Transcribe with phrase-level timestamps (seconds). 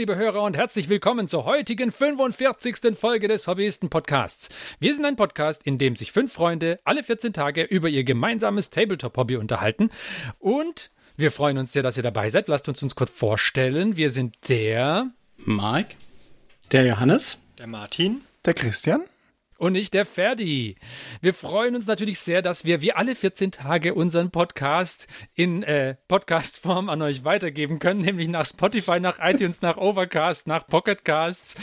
[0.00, 2.96] Liebe Hörer und herzlich willkommen zur heutigen 45.
[2.98, 4.48] Folge des Hobbyisten-Podcasts.
[4.78, 8.70] Wir sind ein Podcast, in dem sich fünf Freunde alle 14 Tage über ihr gemeinsames
[8.70, 9.90] Tabletop-Hobby unterhalten.
[10.38, 12.48] Und wir freuen uns sehr, dass ihr dabei seid.
[12.48, 13.98] Lasst uns uns kurz vorstellen.
[13.98, 15.96] Wir sind der Mike,
[16.72, 19.02] der Johannes, der Martin, der Christian
[19.60, 20.74] und nicht der Ferdi.
[21.20, 25.96] Wir freuen uns natürlich sehr, dass wir wie alle 14 Tage unseren Podcast in äh,
[26.08, 31.56] Podcast-Form an euch weitergeben können, nämlich nach Spotify, nach iTunes, nach Overcast, nach Pocketcasts,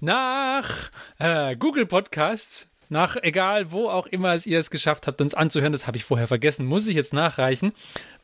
[0.00, 2.72] nach äh, Google Podcasts.
[2.88, 6.04] Nach egal wo auch immer es ihr es geschafft habt, uns anzuhören, das habe ich
[6.04, 7.72] vorher vergessen, muss ich jetzt nachreichen.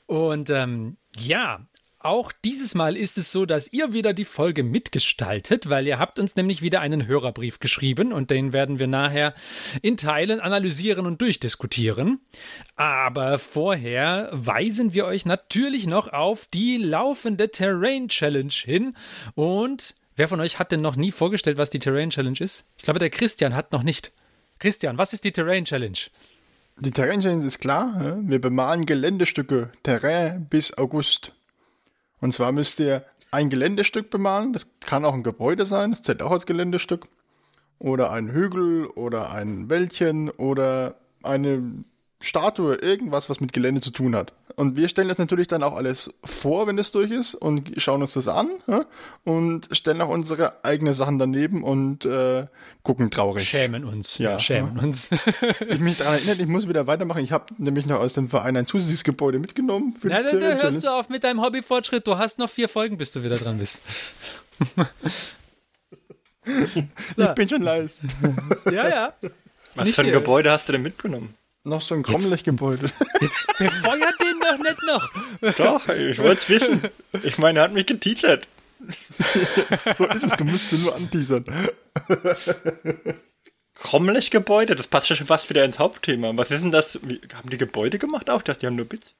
[0.06, 1.66] Und ähm, ja,
[2.04, 6.18] auch dieses Mal ist es so, dass ihr wieder die Folge mitgestaltet, weil ihr habt
[6.18, 9.34] uns nämlich wieder einen Hörerbrief geschrieben und den werden wir nachher
[9.80, 12.20] in Teilen analysieren und durchdiskutieren.
[12.76, 18.96] Aber vorher weisen wir euch natürlich noch auf die laufende Terrain Challenge hin
[19.34, 22.66] und wer von euch hat denn noch nie vorgestellt, was die Terrain Challenge ist?
[22.76, 24.12] Ich glaube, der Christian hat noch nicht.
[24.58, 25.98] Christian, was ist die Terrain Challenge?
[26.78, 28.18] Die Terrain Challenge ist klar.
[28.22, 31.32] Wir bemalen Geländestücke Terrain bis August.
[32.22, 34.52] Und zwar müsst ihr ein Geländestück bemalen.
[34.52, 37.08] Das kann auch ein Gebäude sein, das zählt auch als Geländestück.
[37.80, 41.84] Oder ein Hügel oder ein Wäldchen oder eine
[42.22, 44.32] Statue, irgendwas, was mit Gelände zu tun hat.
[44.54, 48.00] Und wir stellen das natürlich dann auch alles vor, wenn es durch ist und schauen
[48.00, 48.84] uns das an ja?
[49.24, 52.46] und stellen auch unsere eigenen Sachen daneben und äh,
[52.82, 53.48] gucken traurig.
[53.48, 54.18] Schämen uns.
[54.18, 54.82] Ja, schämen ja.
[54.82, 55.10] uns.
[55.68, 57.24] ich mich daran erinnert, ich muss wieder weitermachen.
[57.24, 59.94] Ich habe nämlich noch aus dem Verein ein zusätzliches Gebäude mitgenommen.
[59.94, 62.06] Für Na, dann, dann hörst du auf mit deinem Hobbyfortschritt.
[62.06, 63.82] Du hast noch vier Folgen, bis du wieder dran bist.
[67.16, 68.02] ich bin schon leise.
[68.66, 69.14] ja, ja.
[69.74, 70.14] Was Nicht für ein hier.
[70.14, 71.34] Gebäude hast du denn mitgenommen?
[71.64, 72.90] Noch so ein Kromlich-Gebäude.
[73.20, 75.10] Jetzt befeuert den doch nicht noch.
[75.56, 76.82] Doch, ich wollte es wissen.
[77.22, 78.48] Ich meine, er hat mich geteasert.
[79.96, 81.44] so ist es, du musst sie nur anteasern.
[83.74, 86.32] Kromlich-Gebäude, das passt ja schon fast wieder ins Hauptthema.
[86.36, 86.98] Was ist denn das?
[87.02, 88.42] Wie, haben die Gebäude gemacht auch?
[88.42, 89.14] Das, die haben nur Bits?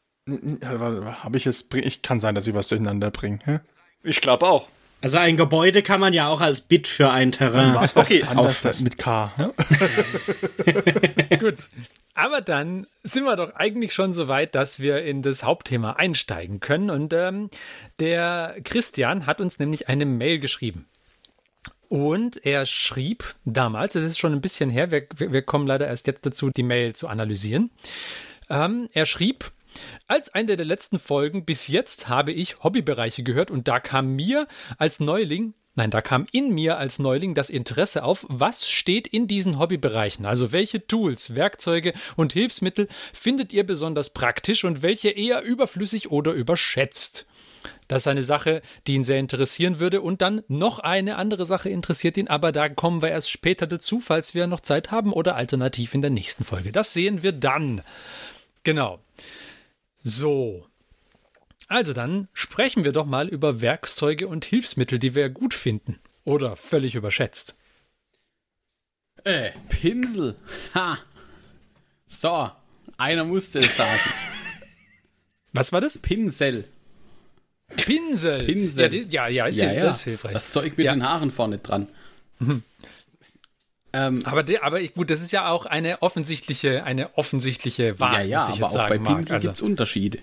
[0.64, 1.66] Habe ich es?
[1.74, 3.40] Ich kann sein, dass sie was durcheinander bringen.
[3.44, 3.60] Hä?
[4.02, 4.68] Ich glaube auch.
[5.02, 7.74] Also ein Gebäude kann man ja auch als Bit für ein Terrain.
[7.74, 9.32] Was okay, anders mit K.
[9.36, 9.52] Ja?
[11.38, 11.56] Gut.
[12.14, 16.60] Aber dann sind wir doch eigentlich schon so weit, dass wir in das Hauptthema einsteigen
[16.60, 16.88] können.
[16.88, 17.50] Und ähm,
[17.98, 20.86] der Christian hat uns nämlich eine Mail geschrieben.
[21.88, 26.06] Und er schrieb damals, es ist schon ein bisschen her, wir, wir kommen leider erst
[26.06, 27.70] jetzt dazu, die Mail zu analysieren.
[28.48, 29.50] Ähm, er schrieb,
[30.06, 34.46] als eine der letzten Folgen bis jetzt habe ich Hobbybereiche gehört und da kam mir
[34.78, 39.26] als Neuling Nein, da kam in mir als Neuling das Interesse auf, was steht in
[39.26, 45.42] diesen Hobbybereichen, also welche Tools, Werkzeuge und Hilfsmittel findet ihr besonders praktisch und welche eher
[45.42, 47.26] überflüssig oder überschätzt.
[47.88, 50.00] Das ist eine Sache, die ihn sehr interessieren würde.
[50.02, 54.00] Und dann noch eine andere Sache interessiert ihn, aber da kommen wir erst später dazu,
[54.00, 56.72] falls wir noch Zeit haben oder alternativ in der nächsten Folge.
[56.72, 57.82] Das sehen wir dann.
[58.64, 59.00] Genau.
[60.02, 60.66] So.
[61.68, 65.98] Also dann sprechen wir doch mal über Werkzeuge und Hilfsmittel, die wir gut finden.
[66.24, 67.56] Oder völlig überschätzt.
[69.24, 70.36] Äh, Pinsel.
[70.74, 70.98] Ha.
[72.08, 72.50] So,
[72.96, 74.00] einer musste es sagen.
[75.52, 75.98] Was war das?
[75.98, 76.68] Pinsel.
[77.76, 78.44] Pinsel.
[78.44, 78.82] Pinsel.
[78.82, 79.84] Ja, die, ja, ja, ist, ja, ja.
[79.84, 80.32] Das ist hilfreich.
[80.32, 80.94] Das Zeug mit ja.
[80.94, 81.88] den Haaren vorne dran.
[83.92, 88.38] Ähm, aber, de, aber gut, das ist ja auch eine offensichtliche, eine offensichtliche Wahl, ja,
[88.38, 89.06] ja, muss ich aber jetzt sagen.
[89.06, 89.48] Auch bei Pinsel also.
[89.48, 90.18] gibt es Unterschiede.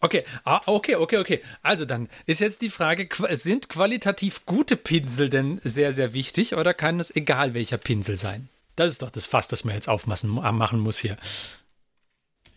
[0.00, 1.40] Okay, ah, okay, okay, okay.
[1.62, 6.74] Also dann ist jetzt die Frage, sind qualitativ gute Pinsel denn sehr, sehr wichtig oder
[6.74, 8.50] kann es egal welcher Pinsel sein?
[8.76, 11.16] Das ist doch das Fass, das man jetzt aufmachen machen muss hier.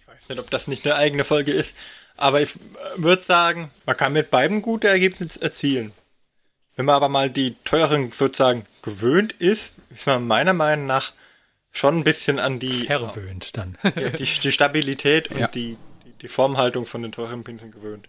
[0.02, 1.74] Ich weiß nicht, ob das nicht eine eigene Folge ist,
[2.18, 2.56] aber ich
[2.98, 5.94] würde sagen, man kann mit beiden gute Ergebnisse erzielen.
[6.76, 11.12] Wenn man aber mal die teuren sozusagen gewöhnt ist, ist man meiner Meinung nach
[11.72, 12.86] schon ein bisschen an die.
[12.86, 13.78] Verwöhnt dann.
[13.84, 15.48] ja, die, die, Stabilität und ja.
[15.50, 15.78] die,
[16.22, 18.08] die, Formhaltung von den teuren Pinseln gewöhnt.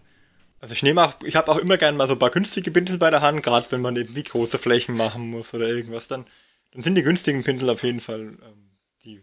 [0.61, 2.97] Also ich nehme auch, ich habe auch immer gern mal so ein paar günstige Pinsel
[2.97, 6.25] bei der Hand, gerade wenn man irgendwie große Flächen machen muss oder irgendwas, dann,
[6.71, 8.71] dann sind die günstigen Pinsel auf jeden Fall ähm,
[9.03, 9.21] die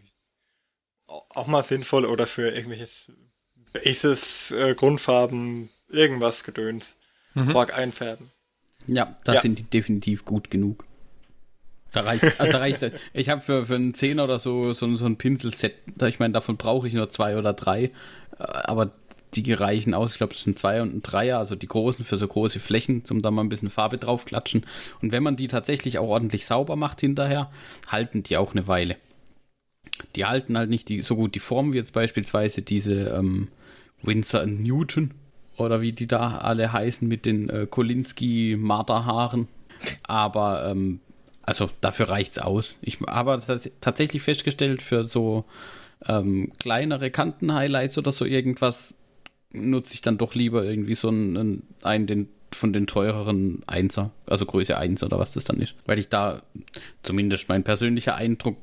[1.07, 3.11] auch mal sinnvoll oder für irgendwelches
[3.73, 6.97] Bases, äh, Grundfarben, irgendwas Gedöns,
[7.33, 7.49] mhm.
[7.49, 8.31] Quark einfärben.
[8.87, 9.41] Ja, da ja.
[9.41, 10.86] sind die definitiv gut genug.
[11.93, 15.05] Da reicht, also da reicht ich habe für, für einen Zehner oder so, so, so
[15.05, 15.73] ein Pinselset,
[16.05, 17.89] ich meine, davon brauche ich nur zwei oder drei, äh,
[18.39, 18.91] aber
[19.35, 22.17] die reichen aus, ich glaube, es sind zwei und ein Dreier, also die großen für
[22.17, 24.65] so große Flächen, zum da mal ein bisschen Farbe draufklatschen.
[25.01, 27.51] Und wenn man die tatsächlich auch ordentlich sauber macht hinterher,
[27.87, 28.95] halten die auch eine Weile.
[30.15, 33.49] Die halten halt nicht die, so gut die Form wie jetzt beispielsweise diese ähm,
[34.01, 35.11] Windsor Newton
[35.57, 39.47] oder wie die da alle heißen mit den äh, Kolinski-Marderhaaren.
[40.03, 40.99] Aber ähm,
[41.47, 42.77] also dafür reicht's aus.
[42.81, 43.41] Ich habe
[43.81, 45.45] tatsächlich festgestellt, für so
[46.05, 48.97] ähm, kleinere Kanten-Highlights oder so irgendwas
[49.51, 54.45] nutze ich dann doch lieber irgendwie so einen, einen den, von den teureren Einser, also
[54.45, 55.73] Größe 1 oder was das dann ist.
[55.85, 56.43] Weil ich da,
[57.01, 58.57] zumindest mein persönlicher Eindruck,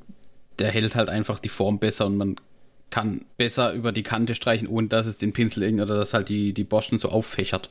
[0.58, 2.36] der hält halt einfach die Form besser und man
[2.90, 6.52] kann besser über die Kante streichen, ohne dass es den Pinsel oder dass halt die,
[6.52, 7.70] die Borsten so auffächert.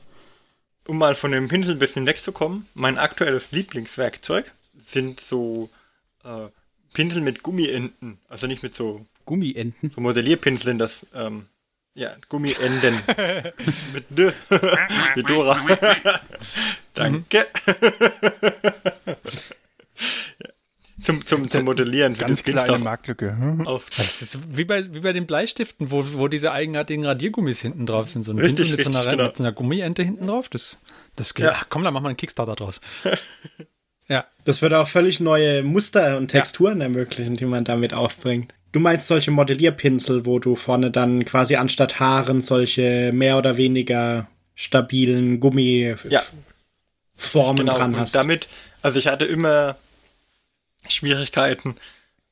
[0.88, 4.52] Um mal von dem Pinsel ein bisschen wegzukommen, mein aktuelles Lieblingswerkzeug
[4.84, 5.70] sind so
[6.24, 6.48] äh,
[6.94, 8.20] Pinsel mit Gummienden.
[8.30, 9.92] Also nicht mit so Gummienden?
[9.94, 11.48] So Modellierpinseln, das ähm,
[11.96, 12.96] ja, Gummienden.
[13.94, 14.32] mit D.
[15.16, 15.60] Wie Dora.
[16.94, 17.46] Danke.
[21.02, 22.16] Zum, zum, zum Modellieren.
[22.16, 23.36] Für Ganz kleine Marktlücke.
[23.38, 23.68] Hm?
[23.98, 28.08] Das ist wie bei, wie bei den Bleistiften, wo, wo diese eigenartigen Radiergummis hinten drauf
[28.08, 28.24] sind.
[28.24, 29.24] So ein richtig, Pinsel mit, so einer, genau.
[29.26, 30.50] mit so einer Gummiente hinten drauf.
[30.50, 30.80] Das,
[31.16, 31.46] das geht.
[31.46, 31.54] Ja.
[31.56, 32.80] Ach, komm, dann machen wir einen Kickstarter draus.
[34.08, 34.26] Ja.
[34.44, 36.86] Das würde auch völlig neue Muster und Texturen ja.
[36.86, 38.54] ermöglichen, die man damit aufbringt.
[38.72, 44.28] Du meinst solche Modellierpinsel, wo du vorne dann quasi anstatt Haaren solche mehr oder weniger
[44.56, 46.22] stabilen Gummi ja.
[47.16, 47.78] Formen genau.
[47.78, 48.16] dran hast.
[48.16, 48.48] Und damit,
[48.82, 49.78] also ich hatte immer
[50.88, 51.76] Schwierigkeiten,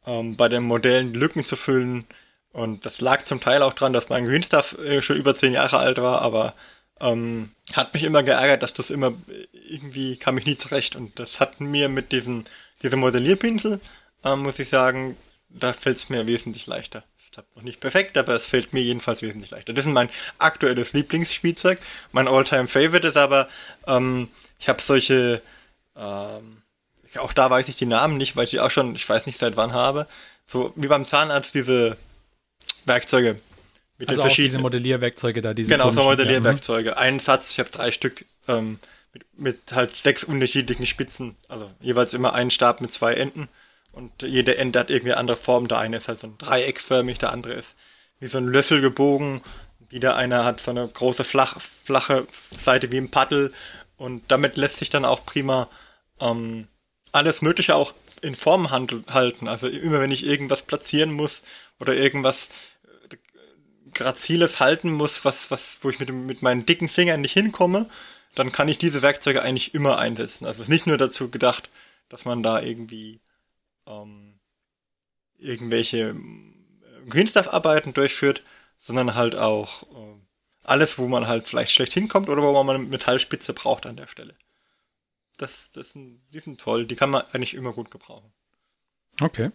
[0.06, 2.06] ähm, bei den Modellen Lücken zu füllen.
[2.52, 5.78] Und das lag zum Teil auch dran, dass mein Greenstuff äh, schon über zehn Jahre
[5.78, 6.54] alt war, aber
[7.02, 9.14] ähm, hat mich immer geärgert, dass das immer
[9.52, 10.96] irgendwie kam ich nie zurecht.
[10.96, 12.46] Und das hat mir mit diesen,
[12.82, 13.80] diesem Modellierpinsel,
[14.24, 15.18] ähm, muss ich sagen,
[15.50, 17.04] da fällt es mir wesentlich leichter.
[17.20, 19.74] Es klappt noch nicht perfekt, aber es fällt mir jedenfalls wesentlich leichter.
[19.74, 21.80] Das ist mein aktuelles Lieblingsspielzeug.
[22.12, 23.50] Mein Alltime favorite ist aber,
[23.88, 25.42] ähm, ich habe solche,
[25.98, 26.62] ähm,
[27.18, 29.40] auch da weiß ich die Namen nicht, weil ich die auch schon, ich weiß nicht
[29.40, 30.08] seit wann habe.
[30.46, 31.98] So wie beim Zahnarzt diese
[32.86, 33.40] Werkzeuge.
[34.02, 36.98] Mit also den verschiedenen, diese Modellierwerkzeuge da, diese Genau, so Modellierwerkzeuge.
[36.98, 38.80] Ein Satz, ich habe drei Stück ähm,
[39.14, 41.36] mit, mit halt sechs unterschiedlichen Spitzen.
[41.48, 43.48] Also jeweils immer einen Stab mit zwei Enden.
[43.92, 45.68] Und jede Ende hat irgendwie andere Form.
[45.68, 47.76] Der eine ist halt so ein dreieckförmig, der andere ist
[48.20, 49.42] wie so ein Löffel gebogen.
[49.90, 52.26] Wieder einer hat so eine große flach, flache
[52.60, 53.54] Seite wie ein Paddel.
[53.98, 55.70] Und damit lässt sich dann auch prima
[56.20, 56.68] ähm,
[57.12, 57.94] alles Mögliche auch
[58.24, 59.48] in Form halten.
[59.48, 61.44] Also immer wenn ich irgendwas platzieren muss
[61.80, 62.50] oder irgendwas
[64.02, 67.90] Graziles halten muss, was, was, wo ich mit, mit meinen dicken Fingern nicht hinkomme,
[68.36, 70.46] dann kann ich diese Werkzeuge eigentlich immer einsetzen.
[70.46, 71.70] Also es ist nicht nur dazu gedacht,
[72.10, 73.22] dass man da irgendwie
[73.88, 74.40] ähm,
[75.38, 78.44] irgendwelche äh, Green Stuff Arbeiten durchführt,
[78.80, 80.20] sondern halt auch äh,
[80.64, 84.08] alles, wo man halt vielleicht schlecht hinkommt oder wo man eine Metallspitze braucht an der
[84.08, 84.36] Stelle.
[85.38, 88.32] Das, das sind, die sind toll, die kann man eigentlich immer gut gebrauchen.
[89.20, 89.52] Okay.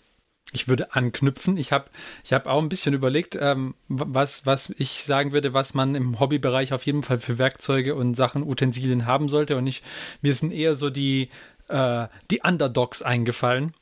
[0.53, 1.57] Ich würde anknüpfen.
[1.57, 1.87] Ich habe
[2.25, 6.21] ich hab auch ein bisschen überlegt, ähm, was, was ich sagen würde, was man im
[6.21, 9.57] Hobbybereich auf jeden Fall für Werkzeuge und Sachen, Utensilien haben sollte.
[9.57, 9.83] Und ich,
[10.23, 11.31] mir sind eher so die,
[11.69, 13.75] äh, die Underdogs eingefallen.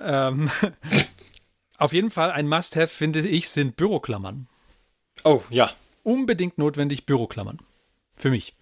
[0.00, 0.50] Ähm,
[1.78, 4.46] auf jeden Fall ein Must-Have, finde ich, sind Büroklammern.
[5.24, 5.70] Oh, ja.
[6.04, 7.58] Unbedingt notwendig Büroklammern.
[8.16, 8.54] Für mich.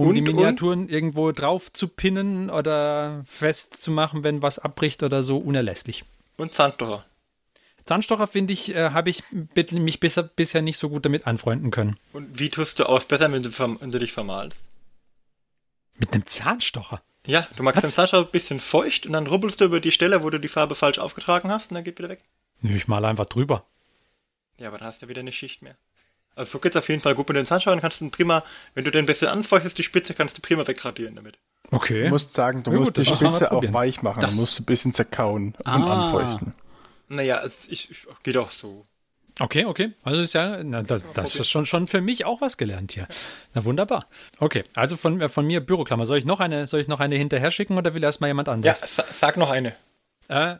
[0.00, 0.90] Um und, die Miniaturen und?
[0.90, 6.04] irgendwo drauf zu pinnen oder festzumachen, wenn was abbricht oder so, unerlässlich.
[6.36, 7.04] Und Zahnstocher.
[7.84, 9.22] Zahnstocher, finde ich, äh, habe ich
[9.72, 11.98] mich bisher, bisher nicht so gut damit anfreunden können.
[12.12, 14.62] Und wie tust du aus besser, wenn du, wenn du dich vermalst?
[15.98, 17.02] Mit einem Zahnstocher?
[17.26, 17.90] Ja, du machst Was?
[17.90, 20.48] den Sascha ein bisschen feucht und dann rubbelst du über die Stelle, wo du die
[20.48, 22.24] Farbe falsch aufgetragen hast und dann geht wieder weg.
[22.62, 23.66] Nee, ich male einfach drüber.
[24.56, 25.76] Ja, aber dann hast du wieder eine Schicht mehr.
[26.34, 27.78] Also so geht's auf jeden Fall gut mit den Zahnstochern.
[27.78, 28.44] Dann kannst du prima,
[28.74, 31.38] wenn du den ein bisschen anfeuchtest, die Spitze kannst du prima wegradieren damit.
[31.70, 32.04] Okay.
[32.04, 34.20] Du musst sagen, du ja, musst gut, die Spitze auch weich machen.
[34.20, 35.76] Das du musst ein bisschen zerkauen ah.
[35.76, 36.54] und anfeuchten.
[37.08, 38.86] Naja, also ich, ich geht auch so.
[39.40, 39.92] Okay, okay.
[40.02, 43.08] Also ist ja, na, das, das ist schon, schon für mich auch was gelernt hier.
[43.54, 44.06] Na wunderbar.
[44.38, 46.04] Okay, also von, äh, von mir Büroklammer.
[46.04, 48.96] Soll ich noch eine, soll ich noch eine hinterher schicken oder will erstmal jemand anderes?
[48.96, 49.74] Ja, sag noch eine.
[50.28, 50.56] Äh,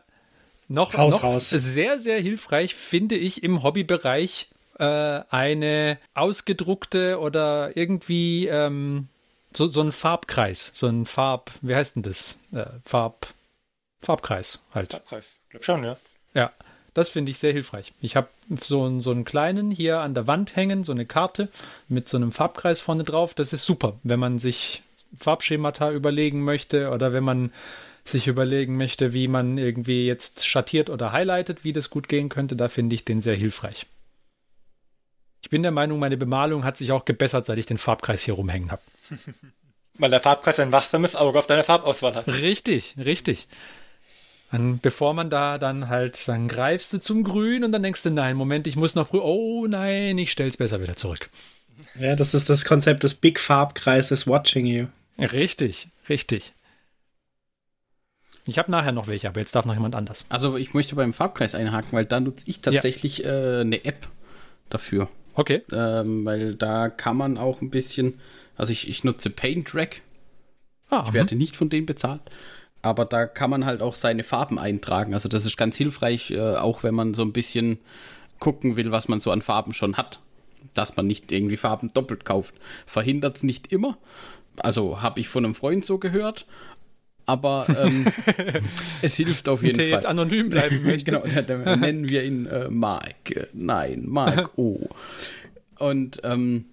[0.67, 1.49] noch, raus, noch raus.
[1.49, 4.49] sehr, sehr hilfreich finde ich im Hobbybereich
[4.81, 9.09] äh, eine ausgedruckte oder irgendwie ähm,
[9.53, 12.39] so, so ein Farbkreis, so ein Farb, wie heißt denn das?
[12.51, 13.27] Äh, Farb,
[14.01, 14.91] Farbkreis halt.
[14.91, 15.97] Farbkreis, glaub schon, ja.
[16.33, 16.51] Ja,
[16.95, 17.93] das finde ich sehr hilfreich.
[18.01, 21.49] Ich habe so, so einen kleinen hier an der Wand hängen, so eine Karte
[21.87, 23.35] mit so einem Farbkreis vorne drauf.
[23.35, 24.81] Das ist super, wenn man sich
[25.15, 27.51] Farbschemata überlegen möchte oder wenn man
[28.03, 32.55] sich überlegen möchte, wie man irgendwie jetzt schattiert oder highlightet, wie das gut gehen könnte.
[32.55, 33.85] Da finde ich den sehr hilfreich.
[35.41, 38.35] Ich bin der Meinung, meine Bemalung hat sich auch gebessert, seit ich den Farbkreis hier
[38.35, 38.81] rumhängen habe.
[39.97, 42.27] Weil der Farbkreis ein wachsames Auge auf deine Farbauswahl hat.
[42.27, 43.47] Richtig, richtig.
[44.51, 48.09] Dann, bevor man da dann halt, dann greifst du zum Grün und dann denkst du,
[48.09, 51.29] nein, Moment, ich muss noch früh, oh nein, ich stell's besser wieder zurück.
[51.99, 54.87] Ja, das ist das Konzept des Big Farbkreises Watching You.
[55.17, 56.53] Richtig, richtig.
[58.47, 60.25] Ich habe nachher noch welche, aber jetzt darf noch jemand anders.
[60.29, 63.59] Also ich möchte beim Farbkreis einhaken, weil da nutze ich tatsächlich ja.
[63.59, 64.07] äh, eine App
[64.69, 65.09] dafür.
[65.35, 65.61] Okay.
[65.71, 68.19] Ähm, weil da kann man auch ein bisschen,
[68.55, 70.01] also ich, ich nutze PaintTrack.
[70.89, 72.21] Ah, ich werde nicht von denen bezahlt.
[72.81, 75.13] Aber da kann man halt auch seine Farben eintragen.
[75.13, 77.79] Also das ist ganz hilfreich, äh, auch wenn man so ein bisschen
[78.39, 80.19] gucken will, was man so an Farben schon hat.
[80.73, 82.55] Dass man nicht irgendwie Farben doppelt kauft.
[82.85, 83.97] Verhindert es nicht immer.
[84.57, 86.45] Also habe ich von einem Freund so gehört
[87.31, 88.05] aber ähm,
[89.01, 89.93] es hilft auf jeden der Fall.
[89.93, 91.11] jetzt anonym bleiben möchte.
[91.11, 93.47] genau, dann nennen wir ihn äh, Mike.
[93.53, 94.89] Nein, Mike O.
[95.79, 96.65] Und ähm,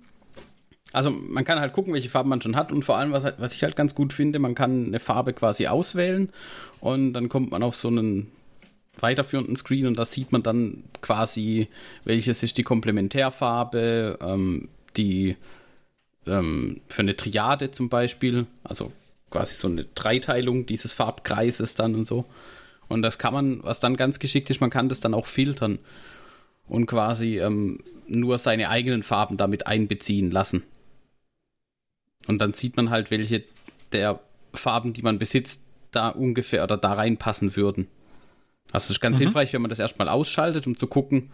[0.93, 3.55] also man kann halt gucken, welche Farben man schon hat und vor allem, was, was
[3.55, 6.31] ich halt ganz gut finde, man kann eine Farbe quasi auswählen
[6.81, 8.33] und dann kommt man auf so einen
[8.99, 11.69] weiterführenden Screen und da sieht man dann quasi,
[12.05, 15.37] welches ist die Komplementärfarbe, ähm, die
[16.27, 18.91] ähm, für eine Triade zum Beispiel, also
[19.31, 22.25] quasi so eine Dreiteilung dieses Farbkreises dann und so.
[22.89, 25.79] Und das kann man, was dann ganz geschickt ist, man kann das dann auch filtern
[26.69, 30.63] und quasi ähm, nur seine eigenen Farben damit einbeziehen lassen.
[32.27, 33.45] Und dann sieht man halt, welche
[33.93, 34.21] der
[34.55, 37.89] Farben, die man besitzt, da ungefähr oder da reinpassen würden.
[38.71, 39.25] Also es ist ganz mhm.
[39.25, 41.31] hilfreich, wenn man das erstmal ausschaltet, um zu gucken,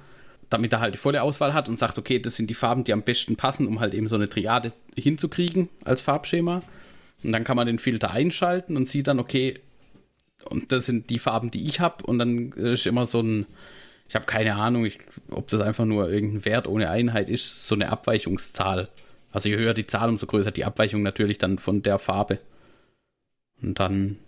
[0.51, 2.93] damit er halt die volle Auswahl hat und sagt, okay, das sind die Farben, die
[2.93, 6.63] am besten passen, um halt eben so eine Triade hinzukriegen als Farbschema.
[7.25, 9.59] Und dann kann man den Filter einschalten und sieht dann, okay,
[10.45, 12.05] und das sind die Farben, die ich habe.
[12.05, 13.47] Und dann ist immer so ein,
[14.09, 14.99] ich habe keine Ahnung, ich,
[15.31, 18.91] ob das einfach nur irgendein Wert ohne Einheit ist, so eine Abweichungszahl.
[19.33, 22.39] Also je höher die Zahl, umso größer die Abweichung natürlich dann von der Farbe.
[23.63, 24.19] Und dann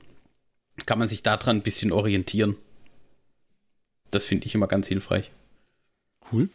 [0.86, 2.56] kann man sich daran ein bisschen orientieren.
[4.10, 5.30] Das finde ich immer ganz hilfreich.
[6.32, 6.48] Cool.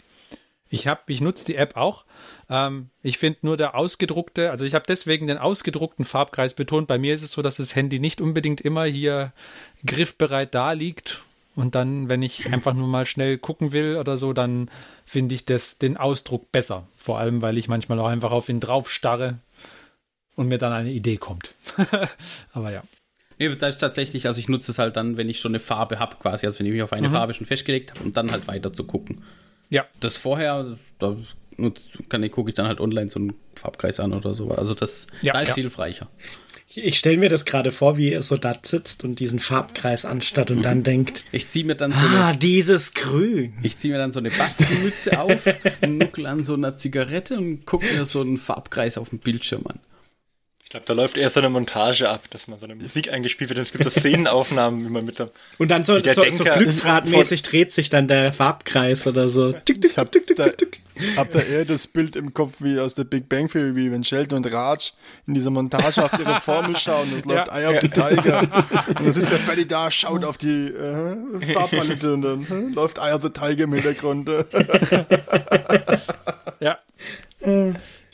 [0.71, 2.05] Ich habe, ich nutze die App auch.
[2.49, 6.87] Ähm, ich finde nur der ausgedruckte, also ich habe deswegen den ausgedruckten Farbkreis betont.
[6.87, 9.33] Bei mir ist es so, dass das Handy nicht unbedingt immer hier
[9.85, 11.21] griffbereit da liegt.
[11.53, 14.71] Und dann, wenn ich einfach nur mal schnell gucken will oder so, dann
[15.05, 16.87] finde ich das, den Ausdruck besser.
[16.95, 19.39] Vor allem, weil ich manchmal auch einfach auf ihn drauf starre
[20.35, 21.53] und mir dann eine Idee kommt.
[22.53, 22.81] Aber ja.
[23.37, 25.99] Nee, das ist tatsächlich, also ich nutze es halt dann, wenn ich schon eine Farbe
[25.99, 27.13] habe, quasi, also wenn ich mich auf eine mhm.
[27.13, 29.23] Farbe schon festgelegt habe und dann halt weiter zu gucken.
[29.71, 29.85] Ja.
[29.99, 31.17] Das vorher, da
[32.09, 34.51] kann ich, gucke ich dann halt online so einen Farbkreis an oder so.
[34.51, 35.55] Also das ja, da ist ja.
[35.55, 36.07] hilfreicher.
[36.73, 40.51] Ich stelle mir das gerade vor, wie er so da sitzt und diesen Farbkreis anstatt
[40.51, 40.63] und mhm.
[40.63, 43.53] dann denkt, ich ziehe mir dann so ah, eine, dieses Grün.
[43.61, 45.43] Ich ziehe mir dann so eine Bastelmütze auf,
[45.85, 49.79] nuckel an so einer Zigarette und gucke mir so einen Farbkreis auf dem Bildschirm an.
[50.71, 53.49] Ich glaube, da läuft eher so eine Montage ab, dass man so eine Musik eingespielt
[53.49, 55.29] wird und es gibt so Szenenaufnahmen, wie man mit so.
[55.57, 59.51] Und dann so, so, so glücksradmäßig dreht sich dann der Farbkreis oder so.
[59.51, 60.79] Tick, tick, ich hab, tick, tick, da, tick,
[61.17, 64.05] hab da eher das Bild im Kopf wie aus der Big Bang Theory, wie wenn
[64.05, 64.93] Sheldon und Raj
[65.27, 68.39] in dieser Montage auf ihre Formel schauen und es läuft ja, Eye of the Tiger.
[68.97, 72.97] Und das ist der Freddy da, schaut auf die äh, Farbpalette und dann äh, läuft
[72.97, 74.29] Eye of the Tiger im Hintergrund.
[76.61, 76.77] ja.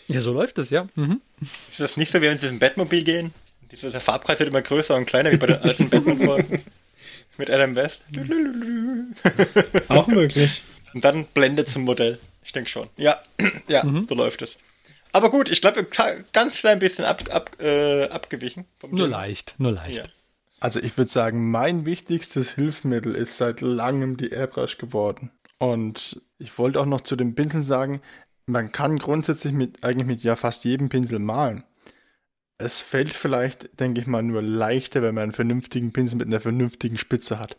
[0.07, 0.87] Ja, so läuft es, ja.
[0.95, 1.21] Mhm.
[1.69, 3.33] Ist das nicht so, wie wenn sie ins Bettmobil gehen?
[3.71, 6.63] Dieser, der Farbkreis wird immer größer und kleiner, wie bei den alten Batman-Folgen.
[7.37, 8.05] Mit Adam West.
[9.89, 10.63] Auch möglich.
[10.93, 12.19] Und dann Blende zum Modell.
[12.43, 12.89] Ich denke schon.
[12.97, 13.21] Ja,
[13.67, 14.07] ja, mhm.
[14.07, 14.57] so läuft es.
[15.11, 15.85] Aber gut, ich glaube,
[16.33, 18.65] ganz klein bisschen ab, ab, äh, abgewichen.
[18.81, 19.11] nur Ding.
[19.11, 20.07] leicht, nur leicht.
[20.07, 20.13] Ja.
[20.59, 25.31] Also ich würde sagen, mein wichtigstes Hilfsmittel ist seit langem die Airbrush geworden.
[25.59, 28.01] Und ich wollte auch noch zu den Pinseln sagen,
[28.47, 31.63] man kann grundsätzlich mit, eigentlich mit ja fast jedem Pinsel malen.
[32.57, 36.41] Es fällt vielleicht, denke ich mal, nur leichter, wenn man einen vernünftigen Pinsel mit einer
[36.41, 37.57] vernünftigen Spitze hat.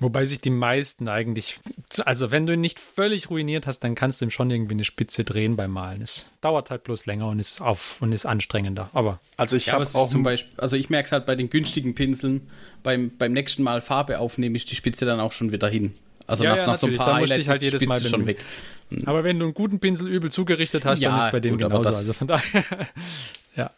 [0.00, 1.60] Wobei sich die meisten eigentlich,
[2.04, 4.84] also wenn du ihn nicht völlig ruiniert hast, dann kannst du ihm schon irgendwie eine
[4.84, 6.02] Spitze drehen beim Malen.
[6.02, 8.90] Es dauert halt bloß länger und ist auf und ist anstrengender.
[8.92, 11.48] Aber also ich ja, habe auch zum Beispiel, also ich merke es halt bei den
[11.48, 12.50] günstigen Pinseln.
[12.82, 15.94] Beim, beim nächsten Mal Farbe aufnehmen ist die Spitze dann auch schon wieder hin.
[16.26, 18.42] Also ja, nach, ja, nach so ein paar Highlights ich halt jedes Mal schon weg.
[18.90, 19.02] Hm.
[19.06, 21.62] Aber wenn du einen guten Pinsel übel zugerichtet hast, ja, dann ist bei dem gut,
[21.62, 21.94] genauso.
[21.94, 22.64] Also von daher,
[23.56, 23.70] ja.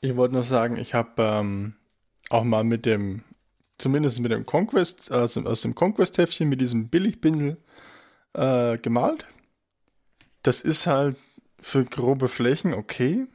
[0.00, 1.74] Ich wollte noch sagen, ich habe ähm,
[2.28, 3.22] auch mal mit dem,
[3.78, 7.56] zumindest mit dem Conquest, also aus dem Conquest-Heftchen mit diesem Billigpinsel
[8.34, 9.24] äh, gemalt.
[10.42, 11.16] Das ist halt
[11.60, 13.26] für grobe Flächen okay,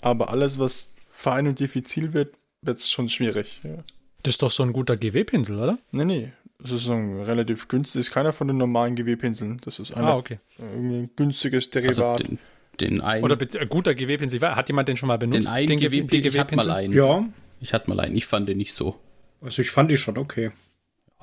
[0.00, 3.60] aber alles, was fein und diffizil wird, wird es schon schwierig.
[3.62, 3.84] Ja.
[4.22, 5.78] Das ist doch so ein guter GW-Pinsel, oder?
[5.92, 6.32] Nee, nee.
[6.58, 9.60] Das ist ein relativ günstig, ist keiner von den normalen GW-Pinseln.
[9.64, 10.38] Das ist ah, okay.
[10.58, 12.22] ein günstiges Derivat.
[12.22, 12.38] Also den,
[12.80, 14.40] den einen, Oder ein guter GW-Pinsel.
[14.40, 15.48] Hat jemand den schon mal benutzt?
[15.48, 16.26] Den einen GW-Pinsel?
[16.26, 16.94] Ich hatte mal einen.
[16.94, 17.26] Ja.
[17.60, 18.16] Ich hatte mal einen.
[18.16, 18.98] Ich fand den nicht so.
[19.40, 20.50] Also ich fand die schon okay.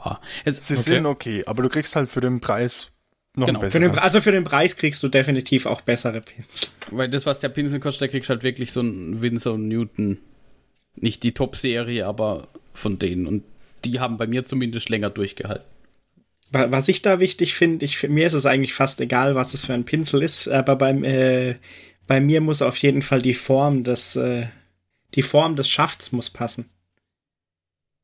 [0.04, 0.20] Ja.
[0.46, 0.84] Jetzt, Sie okay.
[0.84, 2.90] sind okay, aber du kriegst halt für den Preis
[3.36, 3.62] Noch Genau.
[3.62, 6.70] Für den, also für den Preis kriegst du definitiv auch bessere Pinsel.
[6.92, 10.20] Weil das, was der Pinsel kostet, der kriegst halt wirklich so ein Winsor Newton.
[10.96, 13.26] Nicht die Top-Serie, aber von denen.
[13.26, 13.44] Und
[13.86, 15.66] die haben bei mir zumindest länger durchgehalten.
[16.52, 19.66] Wa- Was ich da wichtig finde, ich, mir ist es eigentlich fast egal, was es
[19.66, 21.56] für ein Pinsel ist, aber beim, äh,
[22.08, 24.48] bei mir muss auf jeden Fall die Form des, äh,
[25.16, 26.70] die Form des Schafts muss passen.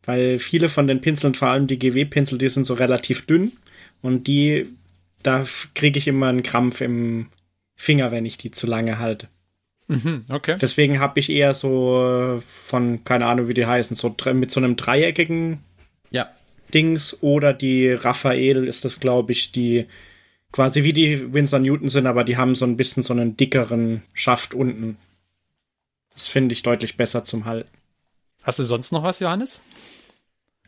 [0.06, 3.52] Weil viele von den Pinseln, vor allem die GW-Pinsel, die sind so relativ dünn
[4.02, 4.68] und die,
[5.24, 5.46] da
[5.76, 7.28] kriege ich immer einen Krampf im
[7.76, 9.28] Finger, wenn ich die zu lange halte.
[9.88, 10.56] Mhm, okay.
[10.62, 14.60] Deswegen habe ich eher so äh, von, keine Ahnung, wie die heißen, so mit so
[14.60, 15.60] einem dreieckigen
[16.12, 16.30] Ja,
[16.74, 19.86] Dings oder die Raphael ist das, glaube ich, die
[20.51, 24.01] quasi wie die Winsor Newton sind, aber die haben so ein bisschen so einen dickeren
[24.13, 24.98] Schaft unten.
[26.13, 27.70] Das finde ich deutlich besser zum Halten.
[28.44, 29.62] Hast du sonst noch was, Johannes?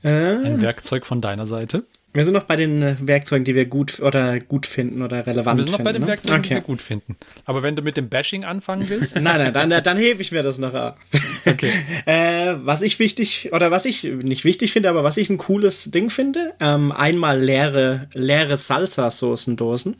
[0.04, 1.84] Äh, Ein Werkzeug von deiner Seite?
[2.14, 5.60] Wir sind noch bei den äh, Werkzeugen, die wir gut oder gut finden oder relevant
[5.60, 5.84] Wir sind noch finden.
[5.86, 6.08] bei den ne?
[6.08, 6.66] Werkzeugen, die wir okay.
[6.66, 7.16] gut finden.
[7.46, 10.44] Aber wenn du mit dem Bashing anfangen willst, Nein, nein, dann, dann hebe ich mir
[10.44, 11.00] das noch ab.
[11.46, 11.72] okay.
[12.06, 15.92] Äh, was ich wichtig, oder was ich nicht wichtig finde, aber was ich ein cooles
[15.92, 19.96] Ding finde, ähm, einmal leere, leere Salsa-Soßendosen.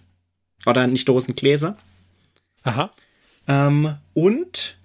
[0.66, 1.78] Oder nicht Dosen, Gläser.
[2.64, 2.92] Aha.
[3.48, 4.78] Ähm, und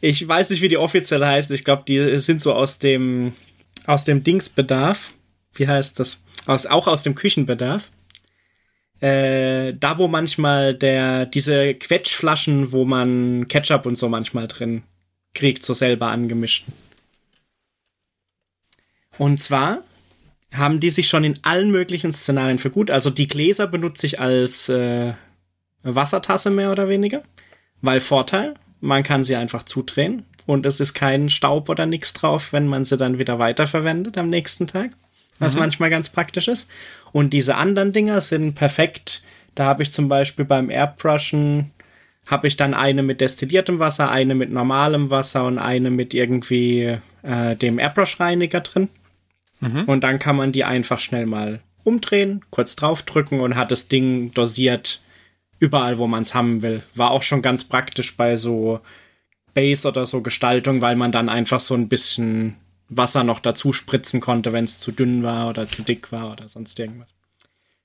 [0.00, 1.50] ich weiß nicht, wie die offiziell heißt.
[1.52, 3.32] Ich glaube, die sind so aus dem
[3.86, 5.12] aus dem Dingsbedarf.
[5.54, 6.24] Wie heißt das?
[6.46, 7.90] Aus, auch aus dem Küchenbedarf.
[9.00, 14.82] Äh, da, wo manchmal der, diese Quetschflaschen, wo man Ketchup und so manchmal drin
[15.34, 16.66] kriegt, so selber angemischt.
[19.18, 19.82] Und zwar
[20.52, 22.90] haben die sich schon in allen möglichen Szenarien für gut.
[22.90, 25.14] Also die Gläser benutze ich als äh,
[25.82, 27.22] Wassertasse mehr oder weniger.
[27.80, 32.52] Weil Vorteil, man kann sie einfach zudrehen und es ist kein Staub oder nichts drauf,
[32.52, 34.92] wenn man sie dann wieder weiterverwendet am nächsten Tag.
[35.42, 36.70] Was manchmal ganz praktisch ist.
[37.12, 39.22] Und diese anderen Dinger sind perfekt.
[39.54, 41.72] Da habe ich zum Beispiel beim Airbrushen
[42.26, 46.98] habe ich dann eine mit destilliertem Wasser, eine mit normalem Wasser und eine mit irgendwie
[47.22, 48.88] äh, dem Airbrush-Reiniger drin.
[49.86, 54.32] Und dann kann man die einfach schnell mal umdrehen, kurz draufdrücken und hat das Ding
[54.34, 55.00] dosiert
[55.58, 56.82] überall, wo man es haben will.
[56.94, 58.80] War auch schon ganz praktisch bei so
[59.54, 62.56] Base oder so Gestaltung, weil man dann einfach so ein bisschen
[62.88, 66.48] Wasser noch dazu spritzen konnte, wenn es zu dünn war oder zu dick war oder
[66.48, 67.08] sonst irgendwas.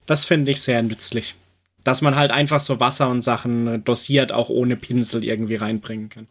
[0.06, 1.36] Das finde ich sehr nützlich.
[1.84, 6.28] Dass man halt einfach so Wasser und Sachen dosiert auch ohne Pinsel irgendwie reinbringen kann.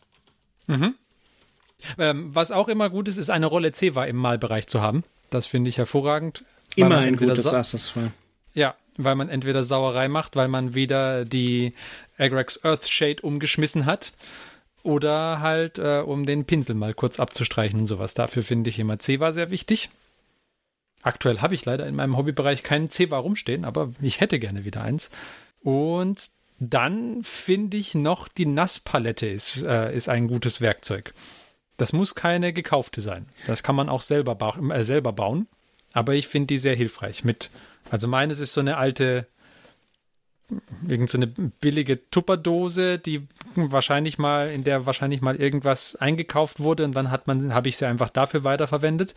[1.99, 5.05] Ähm, was auch immer gut ist, ist eine Rolle Zewa im Malbereich zu haben.
[5.31, 6.45] Das finde ich hervorragend.
[6.75, 8.13] Immer ein gutes sa- Accessoire.
[8.55, 11.75] Ja, weil man entweder Sauerei macht, weil man wieder die
[12.19, 14.13] Agrax Earthshade umgeschmissen hat
[14.87, 18.15] oder halt, äh, um den Pinsel mal kurz abzustreichen und sowas.
[18.15, 19.91] Dafür finde ich immer Zewa sehr wichtig.
[21.03, 24.83] Aktuell habe ich leider in meinem Hobbybereich keinen Zewa rumstehen, aber ich hätte gerne wieder
[24.83, 25.11] eins.
[25.61, 31.13] Und dann finde ich noch, die Nasspalette ist, äh, ist ein gutes Werkzeug.
[31.77, 33.27] Das muss keine gekaufte sein.
[33.47, 35.49] Das kann man auch selber, ba äh, selber bauen.
[35.93, 37.51] Aber ich finde die sehr hilfreich mit.
[37.91, 39.27] Also meines ist so eine alte,
[40.87, 46.85] irgend so eine billige Tupperdose, die wahrscheinlich mal, in der wahrscheinlich mal irgendwas eingekauft wurde
[46.85, 49.15] und dann hat man, habe ich sie einfach dafür weiterverwendet.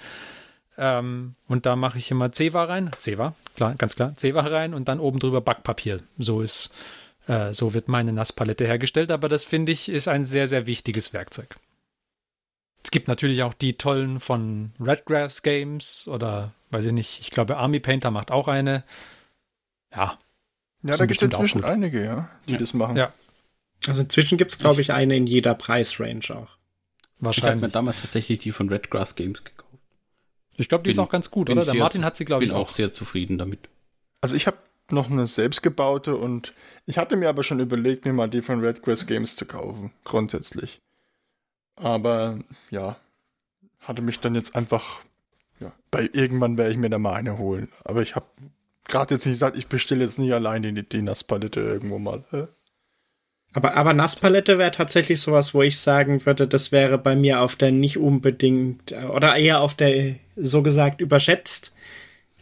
[0.77, 2.89] Ähm, und da mache ich immer Zewa rein.
[2.97, 5.99] Zewa, klar, ganz klar, Zewa rein und dann oben drüber Backpapier.
[6.17, 6.73] So ist,
[7.27, 11.13] äh, so wird meine Nasspalette hergestellt, aber das finde ich ist ein sehr, sehr wichtiges
[11.13, 11.55] Werkzeug.
[12.83, 17.57] Es gibt natürlich auch die tollen von Redgrass Games oder weiß ich nicht, ich glaube
[17.57, 18.83] Army Painter macht auch eine.
[19.93, 20.17] Ja,
[20.83, 22.57] Ja, da gibt es inzwischen einige, ja, die Ja.
[22.57, 22.95] das machen.
[22.97, 23.11] Ja.
[23.87, 26.29] Also inzwischen gibt es, glaube ich, eine in jeder Preisrange auch.
[26.29, 26.45] ich habe
[27.19, 27.71] mir wahrscheinlich.
[27.73, 29.65] damals tatsächlich die von Redgrass Games gekauft.
[30.55, 31.65] Ich glaube, die ist bin- auch ganz gut, bin oder?
[31.65, 32.73] Der Martin hat sie, glaube ich, Bin auch auch.
[32.73, 33.59] sehr zufrieden damit.
[34.21, 34.57] Also ich habe
[34.91, 36.53] noch eine selbstgebaute und
[36.85, 40.81] ich hatte mir aber schon überlegt, mir mal die von Redgrass Games zu kaufen, grundsätzlich.
[41.75, 42.39] Aber
[42.71, 42.97] ja,
[43.81, 44.99] hatte mich dann jetzt einfach,
[45.59, 47.69] ja, bei irgendwann werde ich mir da mal eine holen.
[47.85, 48.25] Aber ich habe
[48.89, 52.23] gerade jetzt nicht gesagt, ich bestelle jetzt nicht allein die, die Nasspalette irgendwo mal.
[52.31, 52.47] Hä?
[53.53, 57.55] Aber, aber Nasspalette wäre tatsächlich sowas, wo ich sagen würde, das wäre bei mir auf
[57.55, 61.71] der nicht unbedingt äh, oder eher auf der so gesagt überschätzt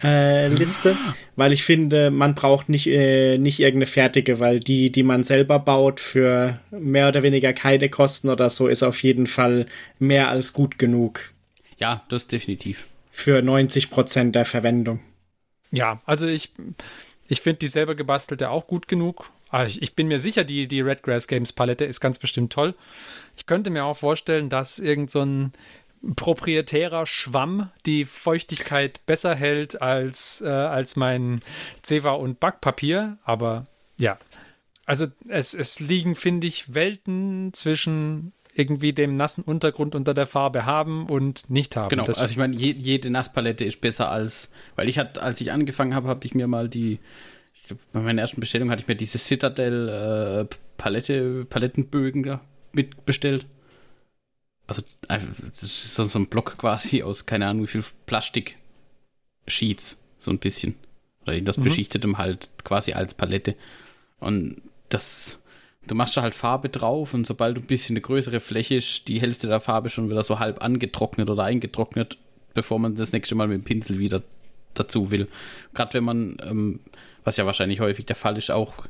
[0.04, 0.96] äh, Liste,
[1.36, 5.60] weil ich finde, man braucht nicht, äh, nicht irgendeine fertige, weil die, die man selber
[5.60, 9.66] baut, für mehr oder weniger keine Kosten oder so, ist auf jeden Fall
[9.98, 11.32] mehr als gut genug
[11.78, 12.88] Ja, das definitiv.
[13.12, 15.00] für 90 Prozent der Verwendung.
[15.71, 16.51] Ja, also ich,
[17.27, 19.30] ich finde die selber gebastelte auch gut genug.
[19.49, 22.75] Aber ich, ich bin mir sicher, die, die Redgrass Games Palette ist ganz bestimmt toll.
[23.36, 25.53] Ich könnte mir auch vorstellen, dass irgend so ein
[26.15, 31.41] proprietärer Schwamm die Feuchtigkeit besser hält als, äh, als mein
[31.82, 33.17] Zewa und Backpapier.
[33.23, 33.65] Aber
[33.99, 34.17] ja,
[34.86, 40.65] also es, es liegen, finde ich, Welten zwischen irgendwie dem nassen Untergrund unter der Farbe
[40.65, 41.89] haben und nicht haben.
[41.89, 45.39] Genau, das also ich meine, je, jede Nasspalette ist besser als, weil ich hatte, als
[45.41, 47.00] ich angefangen habe, habe ich mir mal die,
[47.54, 49.89] ich glaub, bei meiner ersten Bestellung hatte ich mir diese Citadel
[50.50, 52.41] äh, Palette, Palettenbögen da
[52.72, 53.46] mitbestellt.
[54.67, 60.32] Also das ist so, so ein Block quasi aus, keine Ahnung, wie viel Plastik-Sheets, so
[60.32, 60.76] ein bisschen.
[61.24, 61.63] Oder irgendwas mhm.
[61.63, 63.56] beschichtetem halt quasi als Palette.
[64.20, 65.41] Und das,
[65.88, 69.08] du machst da halt Farbe drauf und sobald du ein bisschen eine größere Fläche ist,
[69.08, 72.17] die Hälfte der Farbe schon wieder so halb angetrocknet oder eingetrocknet,
[72.54, 74.21] bevor man das nächste Mal mit dem Pinsel wieder
[74.73, 75.28] dazu will.
[75.73, 76.80] Gerade wenn man, ähm,
[77.23, 78.88] was ja wahrscheinlich häufig der Fall ist, auch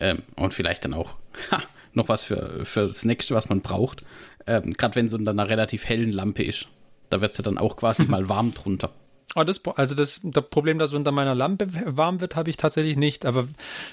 [0.00, 1.16] ähm, und vielleicht dann auch
[1.50, 4.04] ha, noch was für, für das nächste, was man braucht.
[4.46, 6.68] Ähm, Gerade wenn so unter einer relativ hellen Lampe ist.
[7.10, 8.92] Da wird es ja dann auch quasi mal warm drunter.
[9.34, 12.96] Oh, das, also das, das Problem, dass unter meiner Lampe warm wird, habe ich tatsächlich
[12.96, 13.26] nicht.
[13.26, 13.46] Aber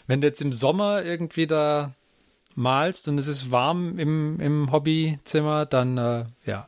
[0.07, 1.93] wenn du jetzt im Sommer irgendwie da
[2.55, 6.67] malst und es ist warm im, im Hobbyzimmer, dann äh, ja,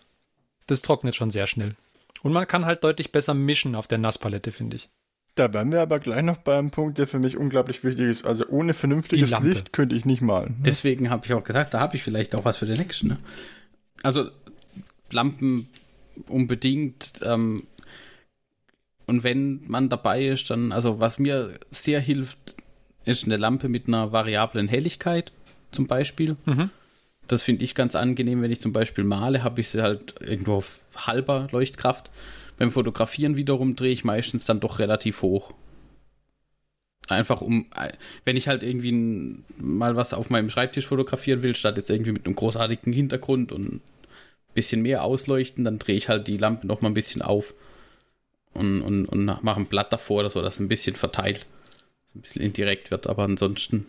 [0.68, 1.76] das trocknet schon sehr schnell.
[2.22, 4.90] Und man kann halt deutlich besser mischen auf der Nasspalette, finde ich.
[5.36, 8.26] Da wären wir aber gleich noch bei einem Punkt, der für mich unglaublich wichtig ist.
[8.26, 10.54] Also ohne vernünftiges Licht könnte ich nicht malen.
[10.58, 10.64] Ne?
[10.66, 13.10] Deswegen habe ich auch gesagt, da habe ich vielleicht auch was für den nächsten.
[13.10, 13.18] Ne?
[14.02, 14.30] Also
[15.12, 15.70] Lampen
[16.28, 17.14] unbedingt.
[17.22, 17.64] Ähm,
[19.06, 22.56] und wenn man dabei ist, dann, also was mir sehr hilft,
[23.06, 25.32] ist eine Lampe mit einer variablen Helligkeit
[25.78, 26.36] zum Beispiel.
[26.46, 26.72] Mhm.
[27.28, 30.56] Das finde ich ganz angenehm, wenn ich zum Beispiel male, habe ich sie halt irgendwo
[30.56, 32.10] auf halber Leuchtkraft.
[32.58, 35.54] Beim Fotografieren wiederum drehe ich meistens dann doch relativ hoch.
[37.08, 37.68] Einfach um,
[38.26, 42.26] wenn ich halt irgendwie mal was auf meinem Schreibtisch fotografieren will, statt jetzt irgendwie mit
[42.26, 43.82] einem großartigen Hintergrund und ein
[44.56, 47.54] bisschen mehr ausleuchten, dann drehe ich halt die Lampe noch mal ein bisschen auf
[48.54, 51.46] und, und, und mache ein Blatt davor oder so, dass es ein bisschen verteilt,
[52.06, 53.86] dass ein bisschen indirekt wird, aber ansonsten.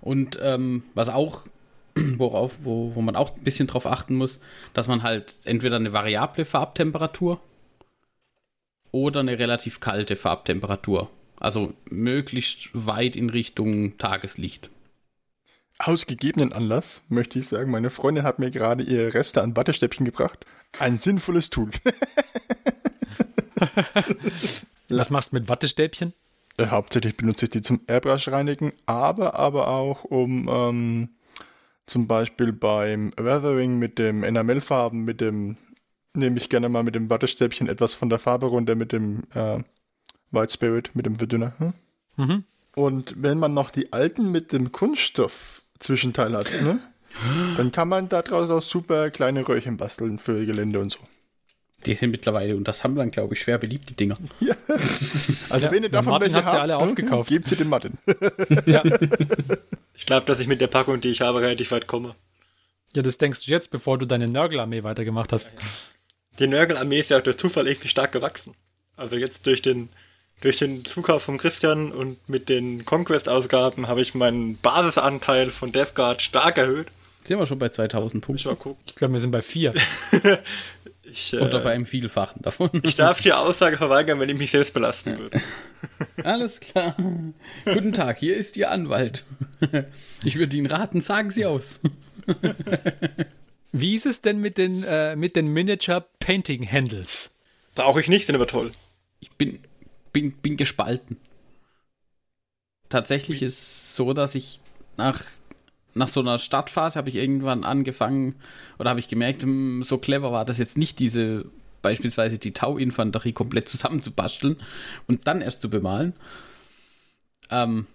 [0.00, 1.46] Und ähm, was auch
[1.94, 4.40] worauf, wo, wo man auch ein bisschen drauf achten muss,
[4.72, 7.40] dass man halt entweder eine variable Farbtemperatur
[8.92, 11.10] oder eine relativ kalte Farbtemperatur.
[11.36, 14.70] Also möglichst weit in Richtung Tageslicht.
[15.78, 20.04] Aus gegebenen Anlass möchte ich sagen, meine Freundin hat mir gerade ihre Reste an Wattestäbchen
[20.04, 20.44] gebracht.
[20.78, 21.70] Ein sinnvolles Tool.
[24.90, 26.12] Was machst du mit Wattestäbchen?
[26.56, 31.08] Äh, hauptsächlich benutze ich die zum Airbrush reinigen, aber, aber auch um ähm,
[31.86, 35.56] zum Beispiel beim Weathering mit dem Enamelfarben, mit dem,
[36.14, 39.58] nehme ich gerne mal mit dem Wattestäbchen etwas von der Farbe runter, mit dem äh,
[40.30, 41.52] White Spirit, mit dem Verdünner.
[41.58, 41.72] Hm?
[42.16, 42.44] Mhm.
[42.74, 46.78] Und wenn man noch die alten mit dem Kunststoff Zwischenteil hat, ne?
[47.56, 51.00] dann kann man daraus auch super kleine Röhrchen basteln für Gelände und so.
[51.86, 54.18] Die sind mittlerweile und das haben dann, glaube ich, schwer beliebt, die Dinger.
[54.40, 54.54] Ja.
[54.68, 57.30] Also ja, wenn ihr davon Martin hat sie habt, alle aufgekauft.
[57.30, 57.98] Gebt sie den Martin.
[58.66, 58.82] ja.
[59.94, 62.14] Ich glaube, dass ich mit der Packung, die ich habe, relativ weit komme.
[62.96, 65.54] Ja, das denkst du jetzt, bevor du deine Nörgelarmee weitergemacht hast.
[66.38, 68.54] Die Nörgelarmee ist ja durch Zufall irgendwie stark gewachsen.
[68.96, 69.90] Also jetzt durch den,
[70.40, 76.22] durch den Zukauf von Christian und mit den Conquest-Ausgaben habe ich meinen Basisanteil von DevGuard
[76.22, 76.88] stark erhöht.
[77.24, 78.48] Sind wir schon bei 2000 Punkten?
[78.50, 79.74] Ich, ich glaube, wir sind bei 4.
[81.10, 82.70] Ich, äh, Oder bei einem Vielfachen davon.
[82.82, 85.40] Ich darf die Aussage verweigern, wenn ich mich selbst belasten würde.
[86.24, 86.96] Alles klar.
[87.64, 89.24] Guten Tag, hier ist Ihr Anwalt.
[90.22, 91.80] Ich würde Ihnen raten, sagen Sie aus.
[93.72, 97.36] Wie ist es denn mit den, äh, mit den Miniature Painting Handles?
[97.74, 98.72] Brauche ich nicht, sind aber toll.
[99.20, 99.60] Ich bin,
[100.12, 101.16] bin, bin gespalten.
[102.88, 104.60] Tatsächlich ist es so, dass ich
[104.96, 105.24] nach
[105.94, 108.36] nach so einer Startphase habe ich irgendwann angefangen
[108.78, 111.46] oder habe ich gemerkt, hm, so clever war das jetzt nicht, diese
[111.82, 114.56] beispielsweise die Tau-Infanterie komplett zusammenzubasteln
[115.06, 116.12] und dann erst zu bemalen.
[117.50, 117.86] Ähm,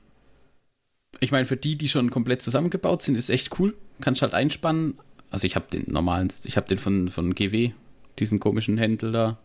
[1.19, 3.75] ich meine, für die, die schon komplett zusammengebaut sind, ist echt cool.
[4.01, 4.97] Kannst halt einspannen.
[5.29, 7.71] Also ich habe den normalen, ich habe den von, von GW,
[8.19, 9.37] diesen komischen Händel da.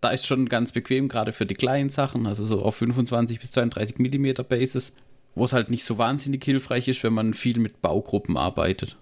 [0.00, 3.50] Da ist schon ganz bequem, gerade für die kleinen Sachen, also so auf 25 bis
[3.50, 4.94] 32 Millimeter Bases
[5.34, 8.96] wo es halt nicht so wahnsinnig hilfreich ist, wenn man viel mit Baugruppen arbeitet.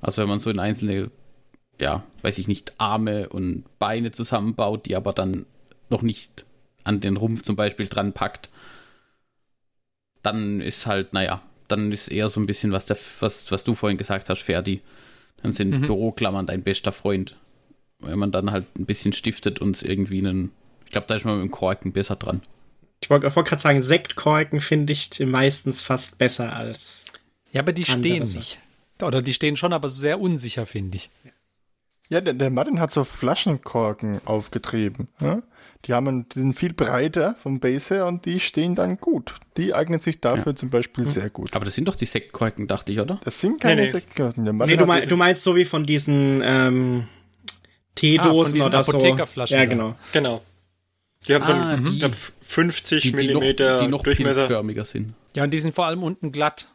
[0.00, 1.10] Also wenn man so in einzelne,
[1.80, 5.46] ja, weiß ich nicht, Arme und Beine zusammenbaut, die aber dann
[5.90, 6.44] noch nicht
[6.84, 8.50] an den Rumpf zum Beispiel dran packt,
[10.22, 13.74] dann ist halt, naja, dann ist eher so ein bisschen, was, der, was, was du
[13.74, 14.80] vorhin gesagt hast, Ferdi.
[15.42, 15.82] Dann sind mhm.
[15.82, 17.36] Büroklammern dein bester Freund.
[18.00, 20.52] Wenn man dann halt ein bisschen stiftet und es irgendwie einen,
[20.84, 22.42] ich glaube, da ist man mit dem Korken besser dran.
[23.00, 27.04] Ich wollte wollt gerade sagen, Sektkorken finde ich meistens fast besser als.
[27.52, 28.58] Ja, aber die stehen nicht.
[29.00, 31.10] Oder die stehen schon, aber sehr unsicher, finde ich.
[32.10, 35.08] Ja, der, der Martin hat so Flaschenkorken aufgetrieben.
[35.20, 35.42] Ja?
[35.84, 39.34] Die, haben, die sind viel breiter vom Base her und die stehen dann gut.
[39.56, 41.54] Die eignen sich dafür zum Beispiel sehr gut.
[41.54, 43.20] Aber das sind doch die Sektkorken, dachte ich, oder?
[43.24, 43.92] Das sind keine Nee, nee.
[43.92, 44.44] Sektkorken.
[44.44, 47.06] Der Nee, Martin du, mein, du meinst so wie von diesen ähm,
[47.94, 48.92] Teedosen Ah, von diesen oder so.
[48.92, 49.94] Apothekerflaschen Ja, genau.
[50.12, 50.42] Genau.
[51.28, 51.92] Die haben Ah, dann die.
[51.92, 54.40] ich glaub, 50 Die, die, noch, Millimeter die noch Durchmesser.
[54.46, 55.14] pilzförmiger sind.
[55.36, 56.68] Ja, und die sind vor allem unten glatt.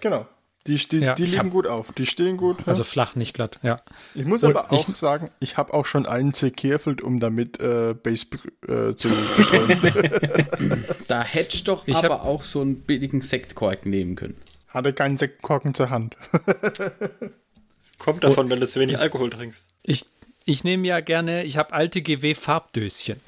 [0.00, 0.26] Genau.
[0.66, 1.14] Die, die, Ja.
[1.14, 1.92] die Ich liegen gut auf.
[1.92, 2.60] Die stehen gut.
[2.60, 2.68] ja.
[2.68, 3.76] Also flach, nicht glatt, ja.
[4.14, 7.60] ich muss und aber ich- auch sagen, ich habe auch schon einen zerkirfelt, um damit
[7.60, 8.24] äh, Base
[8.66, 9.78] äh, zu bestreuen.
[11.06, 14.36] Da hätte ich doch Ich hab- aber auch so einen billigen Sektkorken nehmen können.
[14.68, 16.16] Hatte keinen Sektkorken zur Hand.
[17.98, 19.66] Kommt davon, wenn du zu wenig Alkohol trinkst.
[19.82, 20.04] Ich,
[20.46, 23.20] ich nehme ja gerne, ich habe alte GW-Farbdöschen.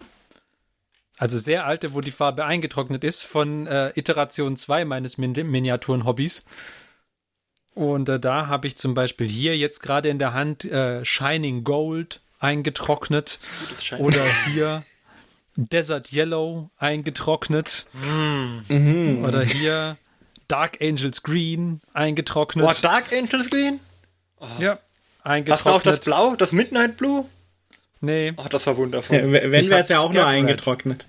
[1.18, 6.44] Also sehr alte, wo die Farbe eingetrocknet ist, von äh, Iteration 2 meines Min Miniaturen-Hobbys.
[7.74, 11.64] Und äh, da habe ich zum Beispiel hier jetzt gerade in der Hand äh, Shining
[11.64, 13.38] Gold eingetrocknet.
[13.98, 14.82] Oder hier
[15.56, 17.86] Desert Yellow eingetrocknet.
[19.22, 19.96] Oder hier
[20.48, 22.64] Dark Angels Green eingetrocknet.
[22.64, 23.80] Boah, Dark Angels Green?
[24.58, 24.78] Ja,
[25.22, 25.50] eingetrocknet.
[25.52, 27.26] Hast du auch das Blau, das Midnight Blue?
[28.06, 29.16] Nee, Ach, das war wundervoll.
[29.16, 30.38] Ja, wenn Ich wäre es ja auch nur Scab Red.
[30.38, 31.06] eingetrocknet.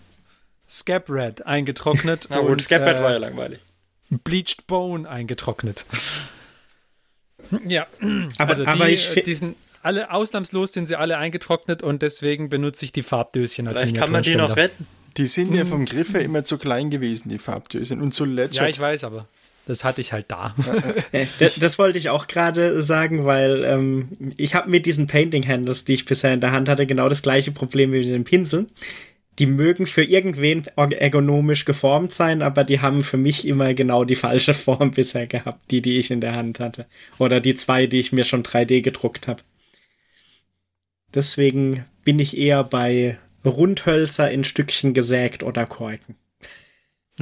[0.68, 2.28] Scab Red eingetrocknet.
[2.30, 3.60] Na gut, und, Scaphead äh, war ja langweilig.
[4.10, 5.86] Bleached Bone eingetrocknet.
[7.68, 7.88] ja,
[8.38, 12.02] Aber, also die, aber ich äh, die sind alle, ausnahmslos sind sie alle eingetrocknet und
[12.02, 14.88] deswegen benutze ich die Farbdöschen als Vielleicht kann man die noch retten.
[15.16, 18.02] Die sind ja vom Griff her immer zu klein gewesen, die Farbdöschen.
[18.02, 18.66] Und zu lätschert.
[18.66, 19.28] Ja, ich weiß, aber
[19.67, 20.56] das hatte ich halt da.
[21.12, 25.47] Äh, das, das wollte ich auch gerade sagen, weil ähm, ich habe mit diesen Painting
[25.47, 28.23] Handles, die ich bisher in der Hand hatte, genau das gleiche Problem wie mit den
[28.23, 28.67] Pinseln.
[29.39, 34.15] Die mögen für irgendwen ergonomisch geformt sein, aber die haben für mich immer genau die
[34.15, 36.88] falsche Form bisher gehabt, die, die ich in der Hand hatte.
[37.19, 39.43] Oder die zwei, die ich mir schon 3D gedruckt habe.
[41.13, 46.15] Deswegen bin ich eher bei Rundhölzer in Stückchen gesägt oder Korken.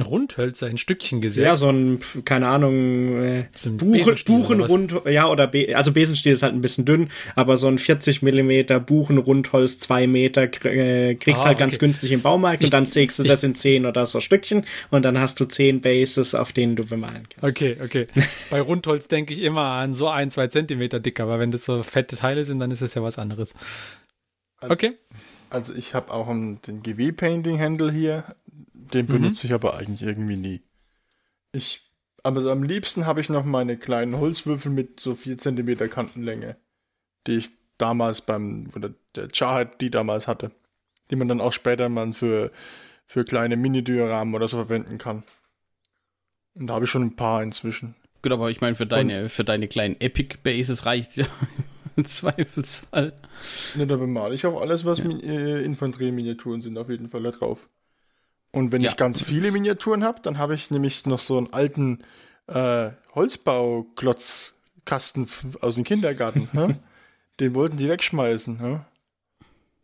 [0.04, 1.46] Rundhölzer in Stückchen gesägt.
[1.46, 6.32] Ja, so ein, keine Ahnung, äh, So ein Buchen, Buchenrund, ja, oder Be also Besenstiel
[6.34, 11.42] ist halt ein bisschen dünn, aber so ein 40 Millimeter Buchenrundholz, zwei Meter, äh, kriegst
[11.44, 11.86] Ah, halt ganz okay.
[11.86, 14.64] günstig im Baumarkt Ich- und dann sägst du ich- das in 10 oder so Stückchen
[14.90, 17.44] und dann hast du 10 Bases, auf denen du bemalen kannst.
[17.56, 18.06] Okay, okay.
[18.50, 21.82] Bei Rundholz denke ich immer an so ein, zwei Zentimeter dick, aber wenn das so
[21.82, 23.54] fette Teile sind, dann ist es ja was anderes.
[24.60, 24.92] Okay.
[25.48, 28.24] Also ich habe auch einen, den GW-Painting-Handle hier.
[28.92, 30.62] Den benutze ich aber eigentlich irgendwie nie.
[31.52, 31.80] Ich,
[32.22, 36.56] aber so am liebsten habe ich noch meine kleinen Holzwürfel mit so 4 cm Kantenlänge,
[37.26, 40.50] die ich damals beim, oder der Jarhead die damals hatte,
[41.10, 42.50] die man dann auch später mal für,
[43.06, 45.22] für kleine Mini-Dioramen oder so verwenden kann.
[46.54, 47.94] Und da habe ich schon ein paar inzwischen.
[48.22, 51.26] Gut, aber ich meine, für deine, für deine kleinen Epic Bases reicht ja
[51.96, 53.12] im Zweifelsfall.
[53.74, 57.30] Ne, da bemale ich auch alles, was Min- äh, Infanterie-Miniaturen sind, auf jeden Fall da
[57.30, 57.68] drauf.
[58.56, 58.88] Und wenn Ja.
[58.90, 61.98] ich ganz viele Miniaturen habe, dann habe ich nämlich noch so einen alten
[62.46, 65.28] äh, Holzbauklotzkasten
[65.60, 66.48] aus dem Kindergarten.
[66.52, 66.76] hä?
[67.38, 68.58] Den wollten die wegschmeißen.
[68.60, 68.80] hä?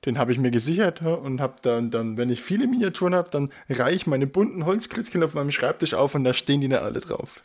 [0.07, 1.13] Den habe ich mir gesichert hä?
[1.13, 5.23] und habe dann, dann, wenn ich viele Miniaturen habe, dann reiche ich meine bunten Holzkritzchen
[5.23, 7.43] auf meinem Schreibtisch auf und da stehen die dann alle drauf.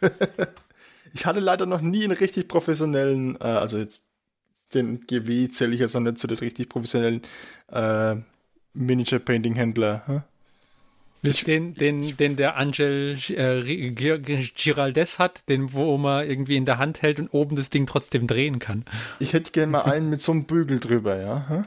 [1.14, 4.02] ich hatte leider noch nie einen richtig professionellen, äh, also jetzt
[4.74, 7.22] den GW zähle ich jetzt noch nicht zu den richtig professionellen
[7.72, 8.16] äh,
[8.74, 10.04] Miniature-Painting-Händler.
[10.08, 10.12] hä?
[10.14, 10.37] Willst
[11.24, 16.78] den, den, den der Angel äh, Gi- Giraldes hat, den wo man irgendwie in der
[16.78, 18.86] Hand hält und oben das Ding trotzdem drehen kann.
[19.20, 21.46] Ich hätte gerne mal einen mit so einem Bügel drüber, ja.
[21.50, 21.64] hä?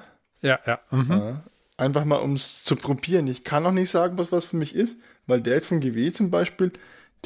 [0.47, 0.81] Ja, ja.
[0.91, 1.11] Mhm.
[1.11, 1.43] Ja.
[1.77, 3.27] Einfach mal, um es zu probieren.
[3.27, 6.13] Ich kann noch nicht sagen, was was für mich ist, weil der jetzt von GW
[6.13, 6.73] zum Beispiel,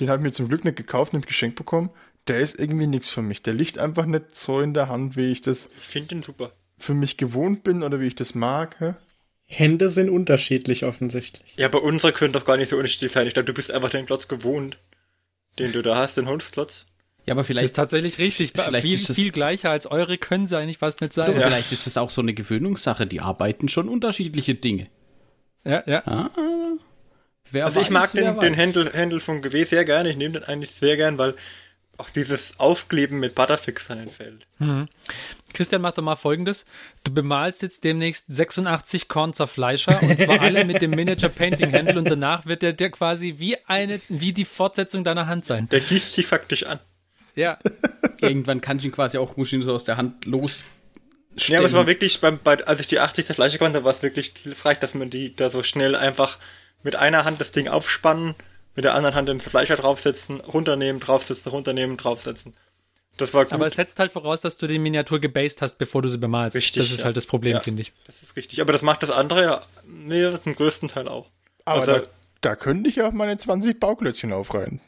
[0.01, 1.91] den habe ich mir zum Glück nicht gekauft, nicht geschenkt bekommen.
[2.29, 3.43] Der ist irgendwie nichts für mich.
[3.43, 6.53] Der liegt einfach nicht so in der Hand, wie ich das Ich finde den super.
[6.79, 8.77] für mich gewohnt bin oder wie ich das mag.
[8.81, 8.95] hä?
[9.47, 11.55] Hände sind unterschiedlich offensichtlich.
[11.57, 13.27] Ja, aber unsere können doch gar nicht so unterschiedlich sein.
[13.27, 14.79] Ich glaube, du bist einfach den Klotz gewohnt,
[15.59, 16.87] den du da hast, den Holzklotz.
[17.27, 18.53] Ja, aber Ist vielleicht, tatsächlich richtig.
[18.55, 21.33] Vielleicht viel, ist das- viel gleicher als eure können sie eigentlich fast nicht sein.
[21.39, 21.47] Ja.
[21.47, 23.07] vielleicht ist das auch so eine Gewöhnungssache.
[23.07, 24.89] Die arbeiten schon unterschiedliche Dinge.
[25.65, 26.03] Ja, ja.
[26.07, 26.31] Ah,
[27.51, 28.55] wer Also ich weiß, mag wer den, den.
[28.55, 30.11] Händel, Händel vom GW sehr gerne.
[30.11, 31.35] Ich nehme den eigentlich sehr gern, weil
[31.97, 34.47] auch dieses Aufkleben mit Butterfix dann entfällt.
[35.55, 36.67] Christian, mach doch mal folgendes.
[37.05, 42.11] Du bemalst jetzt demnächst 86 Kornzerfleischer und zwar alle mit dem Miniature Painting Handle und
[42.11, 45.69] danach wird der dir quasi wie eine, wie die Fortsetzung deiner Hand sein.
[45.71, 46.81] Der gießt sie faktisch an.
[47.35, 47.59] Ja.
[48.21, 50.65] Irgendwann kann ich ihn quasi auch, ihn so aus der Hand los.
[51.37, 53.91] Ja, aber es war wirklich, beim, bei, als ich die 80 der Fleische konnte, war
[53.91, 56.39] es wirklich hilfreich, dass man die da so schnell einfach
[56.83, 58.35] mit einer Hand das Ding aufspannen,
[58.77, 62.53] mit der anderen Hand den Fleischer draufsetzen, runternehmen, draufsetzen, runternehmen, draufsetzen.
[63.17, 63.53] Das war gut.
[63.53, 66.57] Aber es setzt halt voraus, dass du die Miniatur gebased hast, bevor du sie bemalst.
[66.57, 67.05] Richtig, das ist ja.
[67.07, 67.61] halt das Problem, Ja.
[67.61, 67.93] finde ich.
[68.07, 68.61] Das ist richtig.
[68.61, 71.31] Aber das macht das andere ja nee, zum größten Teil auch.
[71.65, 72.03] Aber Also- da,
[72.41, 74.81] da könnte ich ja meine 20 Bauklötzchen aufreihen.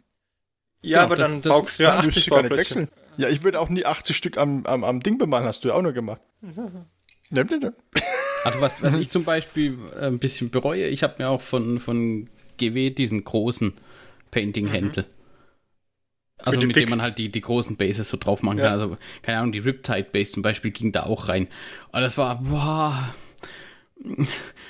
[0.82, 2.48] Ja, Ja, aber das- dann das- baust du ja Dann müsste 80 ich gar nicht
[2.50, 2.88] Bauklötzchen.
[3.18, 5.74] Ja, ich würde auch nie 80 Stück am, am, am Ding bemalen, hast du ja
[5.74, 6.20] auch noch gemacht.
[7.28, 7.74] Ne, ne, ne.
[8.44, 11.80] Also was, was ich zum Beispiel äh, ein bisschen bereue, ich habe mir auch von,
[11.80, 13.72] von GW diesen großen
[14.30, 15.06] Painting-Händel.
[16.38, 18.64] Also mit Big- dem man halt die, die großen Bases so drauf machen Ja.
[18.64, 18.72] kann.
[18.80, 21.48] Also, keine Ahnung, die Riptide Base zum Beispiel ging da auch rein.
[21.92, 23.08] Und das war, boah,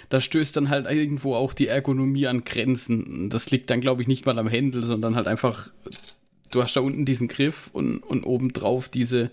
[0.08, 3.28] da stößt dann halt irgendwo auch die Ergonomie an Grenzen.
[3.30, 5.70] Das liegt dann, glaube ich, nicht mal am Händel, sondern halt einfach,
[6.52, 9.30] du hast da unten diesen Griff und, und obendrauf diese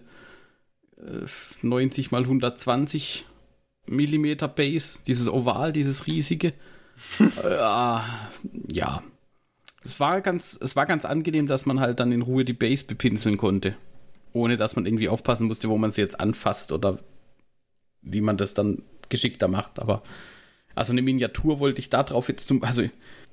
[0.97, 1.27] äh,
[1.61, 3.25] 90 mal 120
[3.85, 6.53] Millimeter Base, dieses Oval, dieses riesige.
[7.43, 7.59] äh,
[8.71, 9.03] ja.
[9.85, 12.83] Es war, ganz, es war ganz angenehm, dass man halt dann in Ruhe die Base
[12.83, 13.75] bepinseln konnte.
[14.31, 16.99] Ohne dass man irgendwie aufpassen musste, wo man sie jetzt anfasst oder
[18.01, 19.79] wie man das dann geschickter macht.
[19.79, 20.01] Aber
[20.73, 22.63] also eine Miniatur wollte ich da drauf jetzt zum.
[22.63, 22.89] Also äh,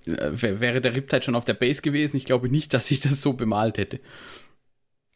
[0.07, 2.17] wär- wäre der Riptide schon auf der Base gewesen.
[2.17, 4.01] Ich glaube nicht, dass ich das so bemalt hätte.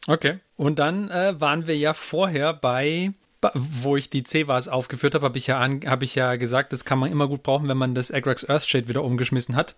[0.07, 0.39] Okay.
[0.57, 3.13] Und dann äh, waren wir ja vorher bei,
[3.55, 6.99] wo ich die Cevas aufgeführt habe, habe ich, ja hab ich ja gesagt, das kann
[6.99, 9.75] man immer gut brauchen, wenn man das Agrax Earthshade wieder umgeschmissen hat.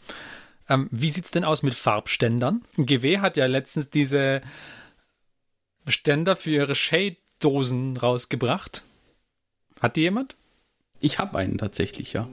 [0.69, 2.65] Ähm, wie sieht's denn aus mit Farbständern?
[2.77, 4.43] GW hat ja letztens diese
[5.89, 8.83] Ständer für ihre Shade-Dosen rausgebracht.
[9.81, 10.35] Hat die jemand?
[11.01, 12.29] Ich habe einen tatsächlich, ja.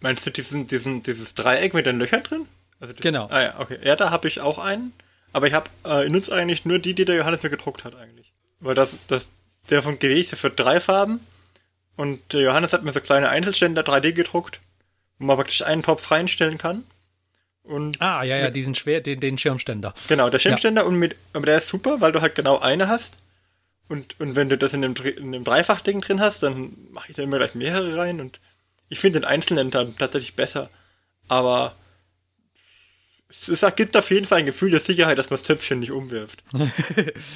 [0.00, 2.46] Meinst du diesen, diesen, dieses Dreieck mit den Löchern drin?
[2.80, 3.26] Also das- Genau.
[3.28, 3.78] Ah ja, okay.
[3.84, 4.92] Ja, da habe ich auch einen.
[5.32, 7.94] Aber ich habe, äh, ich nutze eigentlich nur die, die der Johannes mir gedruckt hat
[7.94, 8.32] eigentlich.
[8.60, 9.28] Weil das, das,
[9.70, 11.20] der von GW ist ja für drei Farben.
[11.96, 14.60] Und der Johannes hat mir so kleine Einzelständer 3D gedruckt,
[15.18, 16.84] wo man praktisch einen Topf reinstellen kann.
[17.64, 19.94] Und Ah, ja, ja, diesen schwer, den, den Schirmständer.
[20.08, 23.18] Genau, der Schirmständer und mit, aber der ist super, weil du halt genau eine hast.
[23.88, 27.10] Und, und wenn du das in einem, Dre- in einem Dreifachding drin hast, dann mache
[27.10, 28.38] ich da immer gleich mehrere rein und
[28.88, 30.68] ich finde den einzelnen dann tatsächlich besser.
[31.28, 31.74] Aber
[33.48, 36.42] es, gibt auf jeden Fall ein Gefühl der Sicherheit, dass man das Töpfchen nicht umwirft.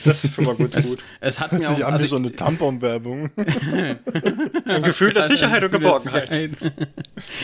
[0.05, 0.75] Das ist schon mal gut.
[0.79, 0.99] Es, gut.
[1.21, 1.89] es hat Hört mir sich auch.
[1.89, 3.31] an wie Also, so eine Tampon-Werbung.
[3.37, 6.51] Ein Gefühl der Sicherheit und Geborgenheit.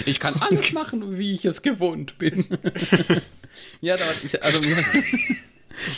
[0.06, 2.46] Ich kann alles machen, wie ich es gewohnt bin.
[3.80, 4.76] ja, da, ich, also mir,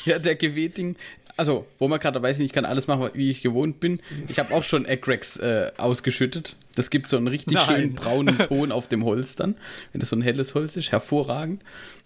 [0.05, 0.97] ja, der Geweding,
[1.37, 4.01] also wo man gerade ist, ich kann alles machen, wie ich gewohnt bin.
[4.29, 6.57] Ich habe auch schon Agrax äh, ausgeschüttet.
[6.75, 7.67] Das gibt so einen richtig Nein.
[7.67, 9.57] schönen braunen Ton auf dem Holz dann,
[9.93, 11.63] wenn das so ein helles Holz ist, hervorragend.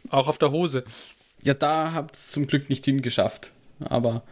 [0.09, 0.85] Auch auf der Hose.
[1.43, 3.53] Ja, da habt es zum Glück nicht hingeschafft.
[3.81, 4.23] Aber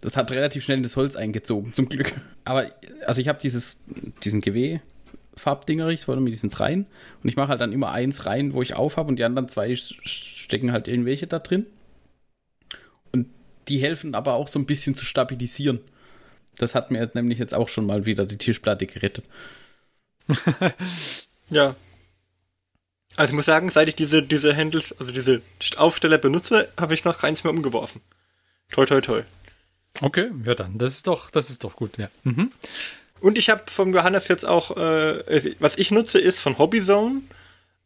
[0.00, 2.12] das hat relativ schnell in das Holz eingezogen, zum Glück.
[2.44, 2.70] Aber,
[3.06, 3.84] also ich habe dieses,
[4.24, 6.86] diesen GW-Farbdinger, ich wollte mit diesen dreien.
[7.22, 9.48] Und ich mache halt dann immer eins rein, wo ich auf habe und die anderen
[9.48, 11.66] zwei stecken halt irgendwelche da drin.
[13.68, 15.80] Die helfen aber auch so ein bisschen zu stabilisieren.
[16.56, 19.24] Das hat mir nämlich jetzt auch schon mal wieder die Tischplatte gerettet.
[21.50, 21.76] Ja.
[23.16, 25.40] Also ich muss sagen, seit ich diese, diese Handles, also diese
[25.76, 28.00] Aufsteller benutze, habe ich noch keins mehr umgeworfen.
[28.70, 29.22] Toi, toi, toi.
[30.00, 30.78] Okay, ja dann.
[30.78, 32.10] Das ist doch, das ist doch gut, ja.
[32.22, 32.52] Mhm.
[33.20, 37.22] Und ich habe vom Johannes jetzt auch, äh, was ich nutze, ist von Hobbyzone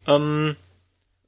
[0.07, 0.57] ähm,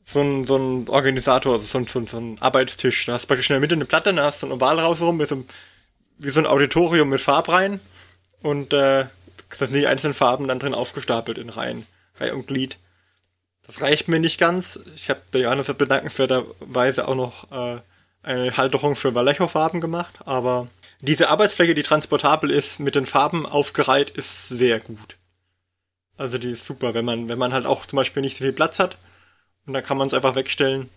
[0.05, 3.07] so ein, so ein Organisator, also so ein, so, ein, so ein Arbeitstisch.
[3.07, 5.17] Da hast du praktisch in der Mitte eine Platte, da hast du ein Oval rausrum,
[5.17, 5.45] mit so,
[6.19, 7.81] wie so ein Auditorium mit Farbreihen.
[8.43, 9.07] Und äh,
[9.49, 11.87] das sind die einzelnen Farben dann drin aufgestapelt in Reihen,
[12.21, 12.79] Reihe und Glied.
[13.67, 14.81] Das reicht mir nicht ganz.
[14.95, 17.81] Ich habe der Johannes hat bedankenswerterweise auch noch äh,
[18.23, 20.69] eine Halterung für Vallejo-Farben gemacht, aber
[21.01, 25.17] diese Arbeitsfläche, die transportabel ist, mit den Farben aufgereiht, ist sehr gut.
[26.17, 28.53] Also die ist super, wenn man, wenn man halt auch zum Beispiel nicht so viel
[28.53, 28.99] Platz hat
[29.67, 30.91] und dann kann man es einfach wegstellen,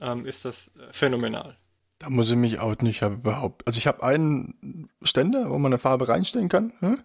[0.00, 1.56] ähm, ist das äh, phänomenal.
[1.98, 2.88] Da muss ich mich outen.
[2.88, 3.66] Ich habe überhaupt.
[3.66, 6.72] Also ich habe einen Ständer, wo man eine Farbe reinstellen kann.
[6.80, 6.98] Hm?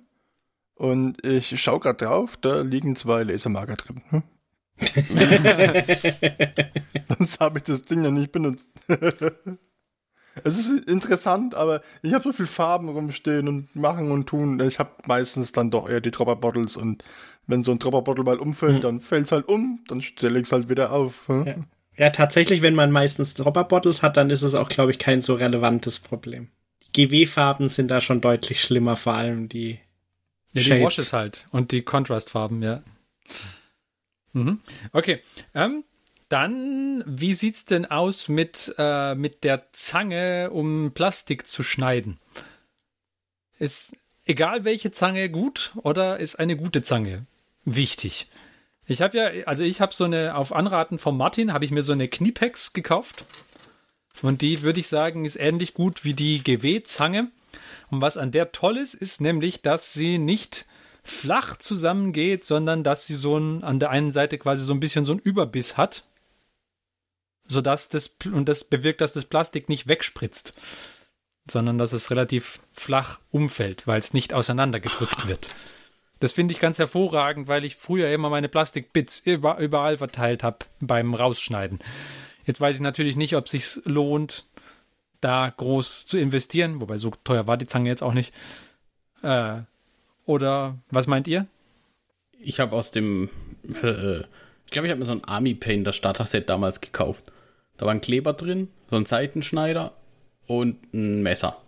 [0.75, 4.01] Und ich schaue gerade drauf, da liegen zwei Lasermarker drin.
[4.09, 4.23] Hm?
[7.07, 8.69] Sonst habe ich das Ding ja nicht benutzt.
[10.43, 14.59] es ist interessant, aber ich habe so viel Farben rumstehen und machen und tun.
[14.61, 17.03] Ich habe meistens dann doch eher die Dropper Bottles und
[17.47, 20.45] wenn so ein Dropper Bottle mal umfällt, dann fällt es halt um, dann stelle ich
[20.45, 21.27] es halt wieder auf.
[21.27, 21.45] Hm?
[21.45, 21.55] Ja.
[21.97, 25.35] Ja, tatsächlich, wenn man meistens Dropper-Bottles hat, dann ist es auch, glaube ich, kein so
[25.35, 26.49] relevantes Problem.
[26.93, 29.79] Die GW-Farben sind da schon deutlich schlimmer, vor allem die
[30.51, 30.83] Ja, die Shades.
[30.83, 32.83] Washes halt und die Contrastfarben, ja.
[34.33, 34.59] Mhm.
[34.91, 35.21] Okay.
[35.53, 35.85] Ähm,
[36.27, 42.19] dann, wie sieht's denn aus mit, äh, mit der Zange, um Plastik zu schneiden?
[43.57, 47.25] Ist egal welche Zange gut oder ist eine gute Zange
[47.65, 48.27] wichtig?
[48.87, 51.83] Ich habe ja, also ich habe so eine, auf Anraten von Martin, habe ich mir
[51.83, 53.25] so eine Kniepex gekauft.
[54.21, 57.31] Und die, würde ich sagen, ist ähnlich gut wie die GW-Zange.
[57.89, 60.65] Und was an der toll ist, ist nämlich, dass sie nicht
[61.03, 65.05] flach zusammengeht, sondern dass sie so ein, an der einen Seite quasi so ein bisschen
[65.05, 66.03] so ein Überbiss hat,
[67.47, 70.53] sodass das, und das bewirkt, dass das Plastik nicht wegspritzt,
[71.49, 75.51] sondern dass es relativ flach umfällt, weil es nicht auseinandergedrückt wird.
[76.19, 81.13] Das finde ich ganz hervorragend, weil ich früher immer meine Plastikbits überall verteilt habe beim
[81.13, 81.79] Rausschneiden.
[82.45, 84.45] Jetzt weiß ich natürlich nicht, ob es sich lohnt,
[85.19, 88.33] da groß zu investieren, wobei so teuer war die Zange jetzt auch nicht.
[89.23, 89.61] Äh,
[90.25, 91.47] oder was meint ihr?
[92.39, 93.29] Ich habe aus dem,
[93.81, 97.23] äh, ich glaube, ich habe mir so ein Army Painter Starter Set damals gekauft.
[97.77, 99.93] Da war ein Kleber drin, so ein Seitenschneider
[100.47, 101.61] und ein Messer.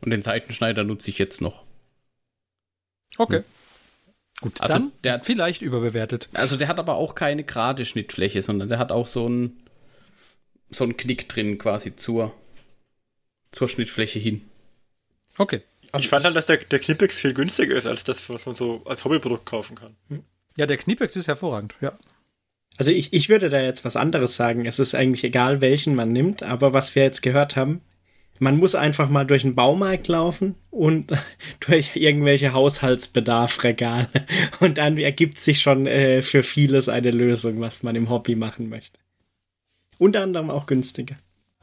[0.00, 1.64] Und den Seitenschneider nutze ich jetzt noch.
[3.18, 3.38] Okay.
[3.38, 3.44] Hm.
[4.40, 6.28] Gut, also dann der hat vielleicht überbewertet.
[6.32, 9.60] Also der hat aber auch keine gerade Schnittfläche, sondern der hat auch so ein
[10.70, 12.32] so einen Knick drin quasi zur
[13.52, 14.42] zur Schnittfläche hin.
[15.36, 15.60] Okay.
[15.92, 18.54] Also ich fand halt, dass der, der Knipex viel günstiger ist als das, was man
[18.54, 19.96] so als Hobbyprodukt kaufen kann.
[20.56, 21.92] Ja, der Knipex ist hervorragend, ja.
[22.76, 24.64] Also ich, ich würde da jetzt was anderes sagen.
[24.64, 27.82] Es ist eigentlich egal, welchen man nimmt, aber was wir jetzt gehört haben,
[28.40, 31.12] man muss einfach mal durch den Baumarkt laufen und
[31.60, 34.08] durch irgendwelche Haushaltsbedarfregale
[34.58, 38.68] und dann ergibt sich schon äh, für vieles eine Lösung, was man im Hobby machen
[38.68, 38.98] möchte.
[39.98, 41.16] Unter anderem auch günstiger.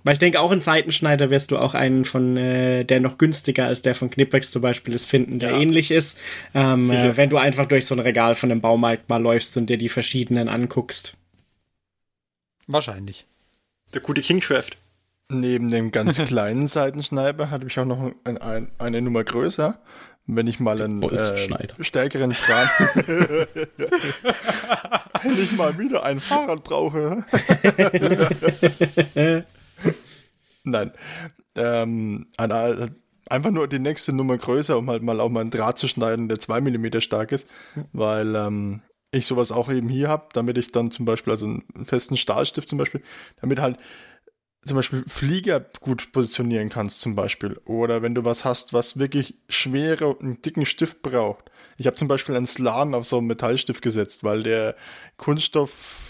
[0.04, 3.66] Weil ich denke, auch in Seitenschneider wirst du auch einen von, äh, der noch günstiger
[3.66, 5.60] als der von Knipex zum Beispiel ist, finden, der ja.
[5.60, 6.20] ähnlich ist.
[6.54, 9.70] Ähm, äh, wenn du einfach durch so ein Regal von einem Baumarkt mal läufst und
[9.70, 11.18] dir die verschiedenen anguckst.
[12.68, 13.26] Wahrscheinlich.
[13.94, 14.78] Der gute Kingcraft.
[15.30, 19.80] Neben dem ganz kleinen Seitenschneider hatte ich auch noch ein, ein, eine Nummer größer.
[20.30, 21.48] Wenn ich mal einen äh,
[21.80, 22.68] stärkeren Kran,
[25.24, 27.24] wenn ich mal wieder ein Fahrrad brauche.
[30.66, 30.92] Nein.
[31.56, 32.52] Ähm, ein,
[33.30, 36.28] einfach nur die nächste Nummer größer, um halt mal auch mal einen Draht zu schneiden,
[36.28, 37.48] der 2 mm stark ist,
[37.94, 41.86] weil ähm, ich sowas auch eben hier habe, damit ich dann zum Beispiel, also einen
[41.86, 43.02] festen Stahlstift zum Beispiel,
[43.40, 43.78] damit halt
[44.68, 47.60] zum Beispiel Flieger gut positionieren kannst zum Beispiel.
[47.66, 51.46] Oder wenn du was hast, was wirklich schwere und einen dicken Stift braucht.
[51.78, 54.76] Ich habe zum Beispiel einen Slan auf so einen Metallstift gesetzt, weil der
[55.18, 56.04] Kunststoff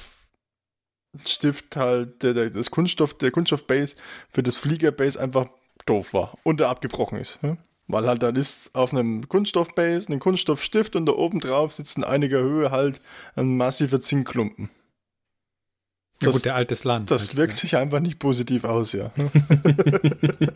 [1.25, 3.95] Stift halt, der, der, das Kunststoff, der Kunststoffbase
[4.29, 5.47] für das Fliegerbase einfach
[5.85, 7.41] doof war und der abgebrochen ist.
[7.41, 7.57] Hm?
[7.87, 12.03] Weil halt dann ist auf einem Kunststoffbase ein Kunststoffstift und da oben drauf sitzt in
[12.03, 12.99] einiger Höhe halt
[13.35, 14.69] ein massiver Zinkklumpen.
[16.19, 17.11] Das, ja gut, der altes Land.
[17.11, 17.59] Das halt, wirkt ja.
[17.59, 19.11] sich einfach nicht positiv aus, ja.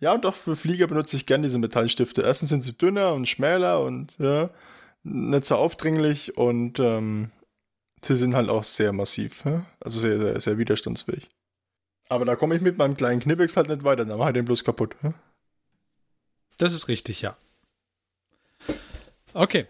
[0.00, 2.22] ja, und doch für Flieger benutze ich gerne diese Metallstifte.
[2.22, 4.50] Erstens sind sie dünner und schmäler und ja,
[5.02, 7.30] nicht so aufdringlich und ähm,
[8.02, 9.44] sie sind halt auch sehr massiv.
[9.44, 9.66] Ja?
[9.80, 11.28] Also sehr, sehr, sehr widerstandsfähig.
[12.08, 14.44] Aber da komme ich mit meinem kleinen Knipex halt nicht weiter, dann mache ich den
[14.44, 14.94] bloß kaputt.
[15.02, 15.14] Ja?
[16.58, 17.36] Das ist richtig, ja.
[19.32, 19.66] Okay,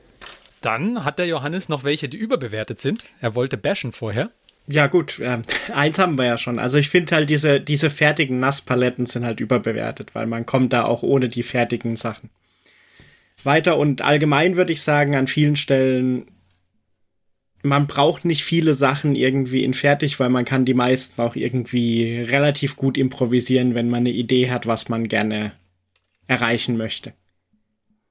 [0.60, 3.04] dann hat der Johannes noch welche, die überbewertet sind.
[3.20, 4.30] Er wollte bashen vorher.
[4.66, 5.38] Ja, gut, äh,
[5.74, 6.58] eins haben wir ja schon.
[6.58, 10.84] Also ich finde halt, diese, diese fertigen Nasspaletten sind halt überbewertet, weil man kommt da
[10.84, 12.30] auch ohne die fertigen Sachen
[13.44, 13.78] weiter.
[13.78, 16.26] Und allgemein würde ich sagen, an vielen Stellen,
[17.62, 22.20] man braucht nicht viele Sachen irgendwie in fertig, weil man kann die meisten auch irgendwie
[22.20, 25.52] relativ gut improvisieren, wenn man eine Idee hat, was man gerne
[26.26, 27.12] erreichen möchte.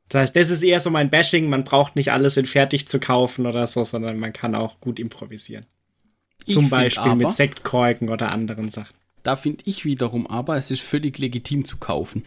[0.10, 1.50] Das heißt, das ist eher so mein Bashing.
[1.50, 5.00] Man braucht nicht alles in fertig zu kaufen oder so, sondern man kann auch gut
[5.00, 5.66] improvisieren.
[6.46, 8.96] Ich Zum Beispiel aber, mit Sektkorken oder anderen Sachen.
[9.24, 12.26] Da finde ich wiederum aber, es ist völlig legitim zu kaufen.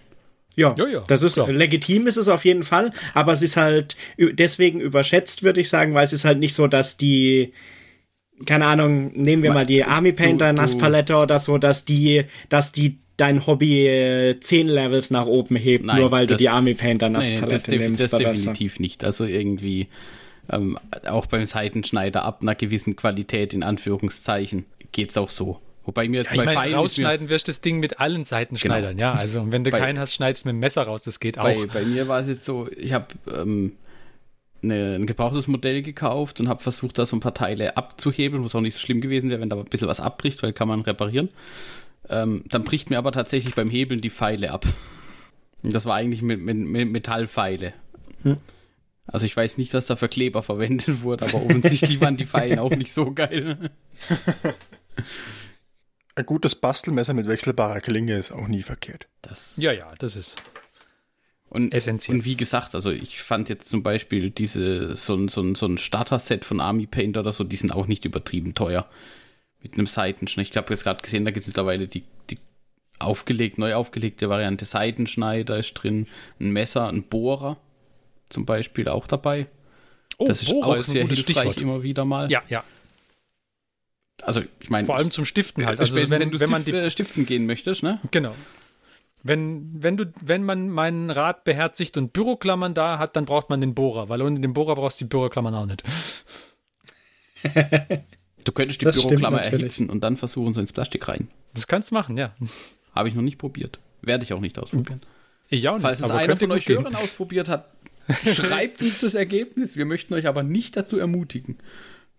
[0.55, 1.51] Ja, ja, ja, das ist klar.
[1.51, 5.95] legitim ist es auf jeden Fall, aber es ist halt deswegen überschätzt, würde ich sagen,
[5.95, 7.55] weil es ist halt nicht so, dass die
[8.45, 12.99] keine Ahnung, nehmen wir mal die Army Painter Nasspalette oder so, dass die, dass die
[13.17, 16.75] dein Hobby äh, 10 Levels nach oben hebt, Nein, nur weil das, du die Army
[16.75, 18.13] Painter Nasspalette nee, nimmst.
[18.13, 19.05] Das definitiv nicht.
[19.05, 19.89] Also irgendwie
[20.51, 25.61] ähm, auch beim Seitenschneider ab einer gewissen Qualität in Anführungszeichen geht's auch so.
[25.85, 29.01] Wobei mir jetzt ja, bei ich mein, rausschneiden wirst das Ding mit allen Seitenschneidern, genau.
[29.01, 29.15] ja.
[29.15, 31.57] Also wenn du bei, keinen hast, schneidest du mit dem Messer raus, das geht bei,
[31.57, 31.67] auch.
[31.67, 33.73] Bei mir war es jetzt so, ich habe ähm,
[34.63, 38.47] eine, ein gebrauchtes Modell gekauft und habe versucht, da so ein paar Teile abzuhebeln, wo
[38.47, 40.69] es auch nicht so schlimm gewesen wäre, wenn da ein bisschen was abbricht, weil kann
[40.69, 41.31] man reparieren.
[42.09, 44.67] Ähm, dann bricht mir aber tatsächlich beim Hebeln die Pfeile ab.
[45.63, 47.73] Und das war eigentlich mit, mit, mit Metallpfeile.
[48.23, 48.39] Hm.
[49.07, 52.63] Also ich weiß nicht, was da für Kleber verwendet wurde, aber offensichtlich waren die Pfeile
[52.63, 53.71] auch nicht so geil.
[56.15, 59.09] Ein gutes Bastelmesser mit wechselbarer Klinge ist auch nie verkehrt.
[59.23, 60.43] Das ja, ja, das ist
[61.49, 62.19] und, essentiell.
[62.19, 66.45] Und wie gesagt, also ich fand jetzt zum Beispiel diese, so, so, so ein Starter-Set
[66.45, 68.89] von Army Paint oder so, die sind auch nicht übertrieben teuer
[69.63, 70.51] Mit einem Seitenschneider.
[70.51, 72.39] Ich habe jetzt gerade gesehen, da gibt es mittlerweile die, die
[72.99, 74.65] aufgelegt, neu aufgelegte Variante.
[74.65, 76.07] Seitenschneider ist drin,
[76.41, 77.59] ein Messer, ein Bohrer
[78.29, 79.47] zum Beispiel auch dabei.
[80.19, 81.61] Oh, das ist Bohrer auch ist ein sehr gutes hilfreich Stichwort.
[81.61, 82.31] immer wieder mal.
[82.31, 82.65] Ja, ja.
[84.23, 85.81] Also ich meine, Vor allem zum Stiften halt.
[85.81, 87.99] also Also wenn, wenn, du wenn man die äh, stiften gehen möchtest, ne?
[88.11, 88.35] Genau.
[89.25, 93.61] Wenn, wenn, du, wenn man meinen Rat beherzigt und Büroklammern da hat, dann braucht man
[93.61, 95.83] den Bohrer, weil ohne den Bohrer brauchst du die Büroklammern auch nicht.
[98.45, 101.29] Du könntest die Das Büroklammer erhitzen und dann versuchen, so ins Plastik rein.
[101.55, 102.35] Das kannst du machen, ja.
[102.95, 103.79] Habe ich noch nicht probiert.
[104.03, 105.01] Werde ich auch nicht ausprobieren.
[105.49, 105.83] Ich auch nicht.
[105.83, 106.67] Falls es aber einer von euch.
[106.67, 107.71] Hörern ausprobiert hat,
[108.27, 109.77] schreibt uns das Ergebnis.
[109.77, 111.59] Wir möchten euch aber nicht dazu ermutigen.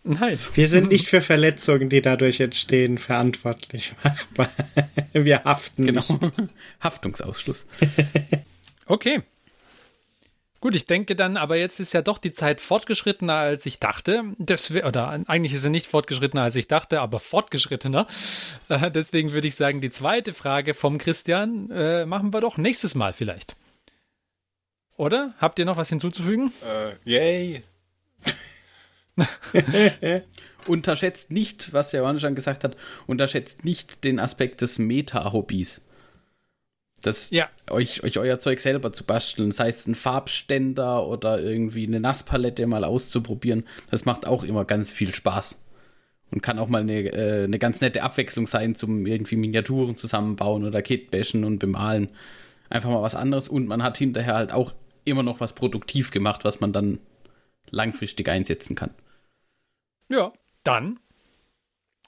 [0.04, 0.38] Nein.
[0.54, 4.50] Wir sind nicht für Verletzungen, die dadurch entstehen, verantwortlich machbar.
[5.14, 5.86] Wir haften.
[5.86, 6.04] Genau.
[6.22, 6.50] nicht.
[6.82, 7.66] Haftungsausschluss.
[8.86, 9.24] Okay.
[10.64, 14.24] Gut, ich denke dann, aber jetzt ist ja doch die Zeit fortgeschrittener, als ich dachte.
[14.40, 18.08] Das wär, oder eigentlich ist sie nicht fortgeschrittener, als ich dachte, aber fortgeschrittener.
[18.70, 22.96] Äh, deswegen würde ich sagen, die zweite Frage vom Christian äh, machen wir doch nächstes
[22.96, 23.58] Mal vielleicht.
[24.96, 25.34] Oder?
[25.38, 26.54] Habt ihr noch was hinzuzufügen?
[26.64, 27.64] Äh, yay.
[30.68, 35.82] Unterschätzt nicht, was der Johannes schon gesagt hat, unterschätzt nicht den Aspekt des Meta-Hobbys.
[37.04, 37.50] Das Ja.
[37.70, 42.66] euch, euch euer Zeug selber zu basteln, sei es ein Farbständer oder irgendwie eine Nasspalette
[42.66, 45.60] mal auszuprobieren, das macht auch immer ganz viel Spaß.
[46.32, 50.66] Und kann auch mal eine, äh, eine ganz nette Abwechslung sein zum irgendwie Miniaturen zusammenbauen
[50.66, 52.10] oder Kitbashen und bemalen.
[52.70, 54.74] Einfach mal was anderes und man hat hinterher halt auch
[55.06, 57.00] immer noch was produktiv gemacht, was man dann
[57.70, 58.92] langfristig einsetzen kann.
[60.10, 60.34] Ja.
[60.64, 61.00] Dann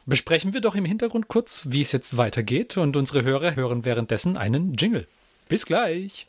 [0.06, 4.38] besprechen wir doch im Hintergrund kurz, wie es jetzt weitergeht und unsere Hörer hören währenddessen
[4.38, 5.08] einen Jingle.
[5.50, 6.28] Bis gleich.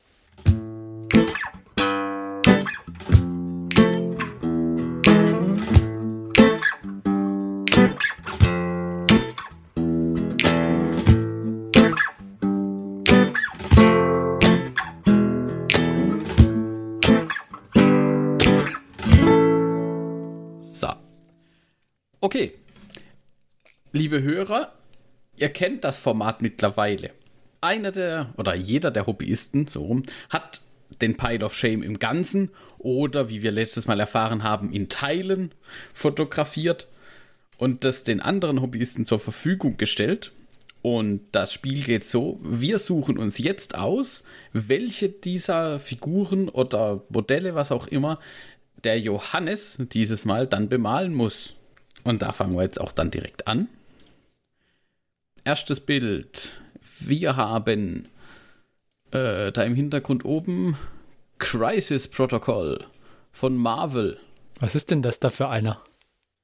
[20.61, 20.93] So.
[22.21, 22.66] Okay.
[23.97, 24.75] Liebe Hörer,
[25.39, 27.13] ihr kennt das Format mittlerweile.
[27.63, 30.61] Einer der, oder jeder der Hobbyisten, so rum, hat
[31.01, 35.51] den Pile of Shame im Ganzen oder, wie wir letztes Mal erfahren haben, in Teilen
[35.95, 36.89] fotografiert
[37.57, 40.33] und das den anderen Hobbyisten zur Verfügung gestellt.
[40.83, 47.55] Und das Spiel geht so, wir suchen uns jetzt aus, welche dieser Figuren oder Modelle,
[47.55, 48.21] was auch immer,
[48.85, 51.55] der Johannes dieses Mal dann bemalen muss.
[52.05, 53.69] Und da fangen wir jetzt auch dann direkt an.
[55.47, 56.61] Erstes Bild.
[56.99, 58.09] Wir haben
[59.13, 60.77] äh, da im Hintergrund oben
[61.39, 62.85] Crisis Protocol
[63.31, 64.19] von Marvel.
[64.59, 65.81] Was ist denn das da für einer?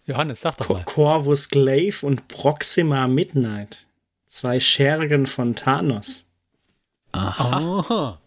[0.05, 0.85] Johannes, sag doch Co- mal.
[0.85, 3.89] Corvus Glaive und Proxima Midnight.
[4.27, 6.25] Zwei Schergen von Thanos.
[7.11, 8.21] Aha.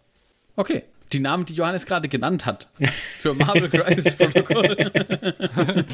[0.57, 0.83] Okay.
[1.13, 2.67] Die Namen, die Johannes gerade genannt hat.
[3.19, 4.75] Für Marvel Crisis Protocol.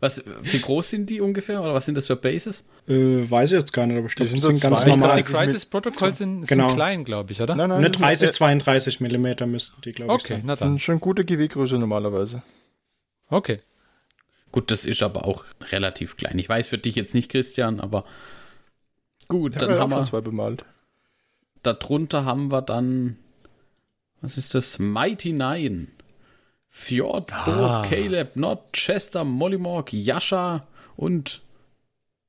[0.00, 1.62] was, wie groß sind die ungefähr?
[1.62, 2.64] Oder was sind das für Bases?
[2.88, 4.86] Äh, weiß ich jetzt gar nicht, aber ich Die glaube, sind das sind so ganz
[4.86, 5.16] normal.
[5.16, 6.74] Die Crisis Protocols sind, sind Genau.
[6.74, 7.54] klein, glaube ich, oder?
[7.54, 7.78] Nein, nein.
[7.78, 10.42] Eine 30, äh, 32 Millimeter müssten die, glaube ich, Okay, sein.
[10.44, 10.78] na sind dann.
[10.80, 12.42] schon gute GW-Größe normalerweise.
[13.28, 13.60] Okay.
[14.50, 16.38] Gut, das ist aber auch relativ klein.
[16.38, 18.04] Ich weiß für dich jetzt nicht, Christian, aber
[19.28, 20.06] gut, Ich dann ja auch haben schon wir.
[20.06, 20.64] zwei bemalt.
[21.62, 23.16] Darunter haben wir dann,
[24.22, 24.78] was ist das?
[24.78, 25.88] Mighty Nine.
[26.68, 27.84] Fjord, Bo, Ah.
[27.86, 30.66] Caleb, Nod, Chester, Mollymorg, Yasha
[30.96, 31.42] und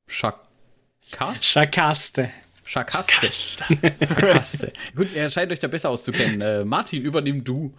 [0.07, 1.45] Shakast?
[1.45, 2.29] Schakaste.
[2.65, 3.29] Schakaste.
[3.31, 4.73] Schakaste.
[4.95, 6.41] Gut, er scheint euch da besser auszukennen.
[6.41, 7.73] Äh, Martin, übernimm du.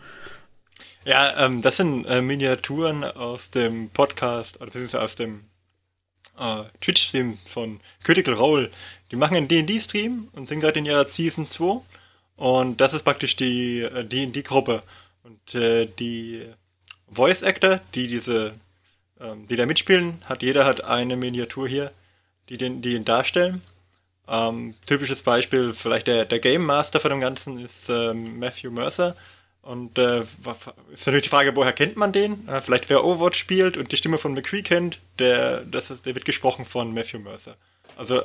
[1.05, 5.45] Ja, ähm, das sind äh, Miniaturen aus dem Podcast, oder beziehungsweise aus dem
[6.39, 8.71] äh, Twitch-Stream von Critical Role.
[9.11, 11.83] Die machen einen D&D-Stream und sind gerade in ihrer Season 2.
[12.37, 14.83] Und das ist praktisch die äh, D&D-Gruppe.
[15.23, 16.45] Und äh, die
[17.11, 18.55] Voice-Actor, die diese,
[19.21, 21.93] ähm, die da mitspielen, hat jeder hat eine Miniatur hier,
[22.49, 23.63] die den, die ihn darstellen.
[24.27, 29.17] Ähm, typisches Beispiel, vielleicht der, der Game Master von dem Ganzen ist ähm, Matthew Mercer.
[29.63, 30.23] Und äh,
[30.93, 32.47] ist natürlich die Frage, woher kennt man den?
[32.49, 36.15] Äh, vielleicht wer Overwatch spielt und die Stimme von McCree kennt, der, das ist, der
[36.15, 37.57] wird gesprochen von Matthew Mercer.
[37.97, 38.23] Also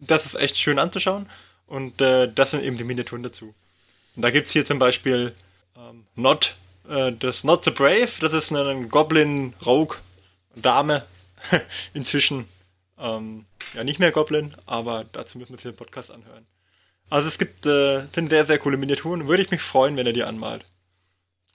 [0.00, 1.26] das ist echt schön anzuschauen
[1.66, 3.54] und äh, das sind eben die Miniaturen dazu.
[4.16, 5.34] Und da gibt's hier zum Beispiel
[5.76, 6.56] ähm, Not,
[6.88, 9.96] äh, das Not so Brave, das ist eine Goblin Rogue
[10.54, 11.04] Dame
[11.94, 12.46] inzwischen.
[12.98, 16.46] Ähm, ja, nicht mehr Goblin, aber dazu müssen wir uns den Podcast anhören.
[17.08, 19.28] Also es gibt, äh, sind sehr, sehr coole Miniaturen.
[19.28, 20.64] Würde ich mich freuen, wenn er die anmalt.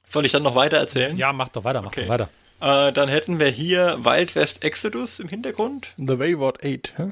[0.06, 1.18] Soll ich dann noch weiter erzählen?
[1.18, 2.02] Ja, mach doch weiter, mach Okay.
[2.04, 2.30] doch weiter.
[2.60, 5.94] Äh, dann hätten wir hier Wild West Exodus im Hintergrund.
[5.98, 6.94] The Wayward 8.
[6.98, 7.12] Hä?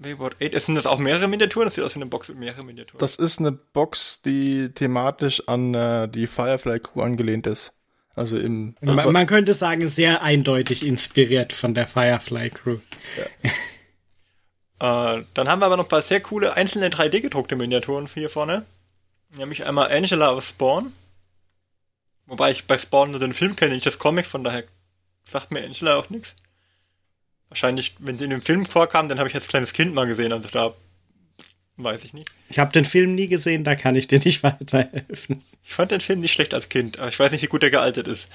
[0.00, 0.60] Wayward 8.
[0.60, 1.66] Sind das auch mehrere Miniaturen?
[1.66, 2.98] Das sieht aus wie eine Box mit mehreren Miniaturen.
[2.98, 7.72] Das ist eine Box, die thematisch an äh, die Firefly Crew angelehnt ist.
[8.14, 8.74] Also im.
[8.80, 12.78] Man, man, könnte sagen, sehr eindeutig inspiriert von der Firefly Crew.
[14.80, 15.18] Ja.
[15.18, 18.30] äh, dann haben wir aber noch ein paar sehr coole einzelne 3D gedruckte Miniaturen hier
[18.30, 18.64] vorne.
[19.36, 20.92] Nämlich einmal Angela aus Spawn.
[22.26, 24.64] Wobei ich bei Spawn nur den Film kenne, nicht das Comic, von daher
[25.24, 26.34] sagt mir Angela auch nichts.
[27.50, 30.32] Wahrscheinlich, wenn sie in dem Film vorkam, dann habe ich als kleines Kind mal gesehen,
[30.32, 30.72] also da
[31.76, 32.30] weiß ich nicht.
[32.48, 35.42] Ich habe den Film nie gesehen, da kann ich dir nicht weiterhelfen.
[35.64, 37.70] Ich fand den Film nicht schlecht als Kind, aber ich weiß nicht, wie gut er
[37.70, 38.28] gealtert ist.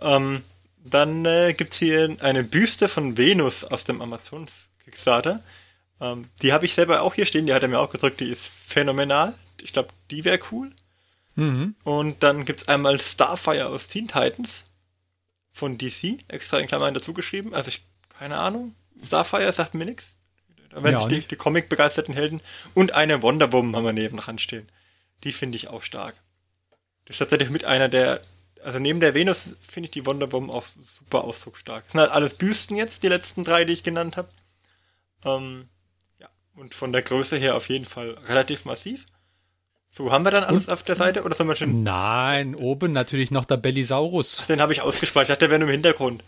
[0.00, 0.42] Ähm,
[0.84, 5.42] dann äh, gibt es hier eine Büste von Venus aus dem Amazons Kickstarter.
[6.00, 8.30] Ähm, die habe ich selber auch hier stehen, die hat er mir auch gedrückt, die
[8.30, 9.34] ist phänomenal.
[9.62, 10.70] Ich glaube, die wäre cool.
[11.34, 11.74] Mhm.
[11.84, 14.64] Und dann gibt es einmal Starfire aus Teen Titans
[15.52, 17.54] von DC, extra in Klammern dazu geschrieben.
[17.54, 17.82] Also ich
[18.18, 18.74] keine Ahnung.
[19.02, 20.16] Starfire sagt mir nichts.
[20.70, 22.40] Da werden ja, die, die Comic-begeisterten Helden.
[22.74, 24.70] Und eine Wonder Woman haben wir neben dran stehen.
[25.24, 26.14] Die finde ich auch stark.
[27.06, 28.20] Das ist tatsächlich mit einer der,
[28.62, 31.84] also neben der Venus finde ich die Wonder Woman auch super ausdrucksstark.
[31.84, 34.28] Das sind halt alles Büsten jetzt, die letzten drei, die ich genannt habe.
[35.24, 35.68] Ähm,
[36.18, 39.06] ja, und von der Größe her auf jeden Fall relativ massiv.
[39.90, 40.72] So, haben wir dann alles und?
[40.74, 41.82] auf der Seite oder sollen wir schon?
[41.82, 44.40] Nein, oben natürlich noch der Bellisaurus.
[44.42, 46.22] Ach, den habe ich ausgespeichert, der wäre nur im Hintergrund.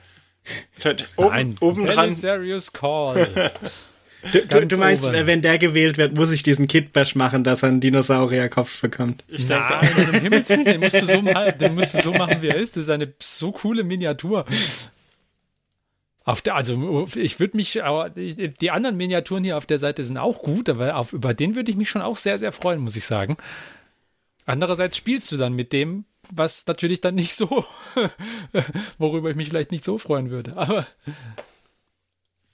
[1.17, 2.13] Oben, Nein, oben dran.
[2.13, 3.53] Serious Call.
[4.33, 5.27] Du, du, du, meinst, oben.
[5.27, 9.23] wenn der gewählt wird, muss ich diesen Kitbash machen, dass er einen Dinosaurierkopf bekommt?
[9.29, 9.65] Ich denke.
[9.71, 12.77] Nein, im den musst, du so mal, den musst du so machen, wie er ist.
[12.77, 14.45] Das ist eine so coole Miniatur.
[16.25, 17.81] Auf der, also ich würde mich,
[18.61, 21.71] die anderen Miniaturen hier auf der Seite sind auch gut, aber auf, über den würde
[21.71, 23.37] ich mich schon auch sehr, sehr freuen, muss ich sagen.
[24.45, 27.65] Andererseits spielst du dann mit dem, was natürlich dann nicht so,
[28.99, 30.57] worüber ich mich vielleicht nicht so freuen würde.
[30.57, 30.87] Aber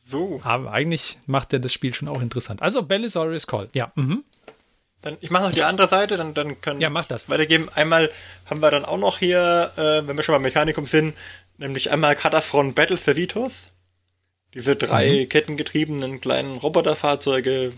[0.05, 0.41] so.
[0.45, 2.61] Aber eigentlich macht er das Spiel schon auch interessant.
[2.62, 3.91] Also Belisarius Call, ja.
[3.95, 4.22] Mhm.
[5.01, 7.29] Dann, ich mache noch die andere Seite, dann, dann können ja, mach das.
[7.29, 7.68] weitergeben.
[7.75, 8.11] Einmal
[8.47, 11.14] haben wir dann auch noch hier, äh, wenn wir schon beim Mechanikum sind,
[11.59, 13.70] nämlich einmal Catafron Battle Servitos.
[14.55, 15.29] Diese drei mhm.
[15.29, 17.72] kettengetriebenen kleinen Roboterfahrzeuge,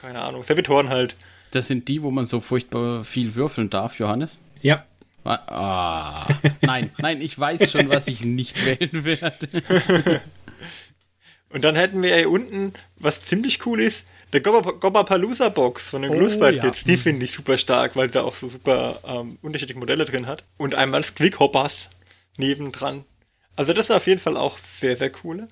[0.00, 1.16] keine Ahnung, Servitoren halt.
[1.52, 4.38] Das sind die, wo man so furchtbar viel würfeln darf, Johannes?
[4.60, 4.84] Ja.
[5.24, 6.26] Ah,
[6.62, 10.20] nein, nein, ich weiß schon, was ich nicht wählen werde.
[11.50, 16.12] Und dann hätten wir hier unten, was ziemlich cool ist, der Gobapalooza Box von den
[16.12, 16.70] oh, Glückswald ja.
[16.70, 20.44] Die finde ich super stark, weil der auch so super ähm, unterschiedliche Modelle drin hat.
[20.56, 21.90] Und einmal Squick Hoppers
[22.38, 23.04] nebendran.
[23.56, 25.48] Also das ist auf jeden Fall auch sehr, sehr coole.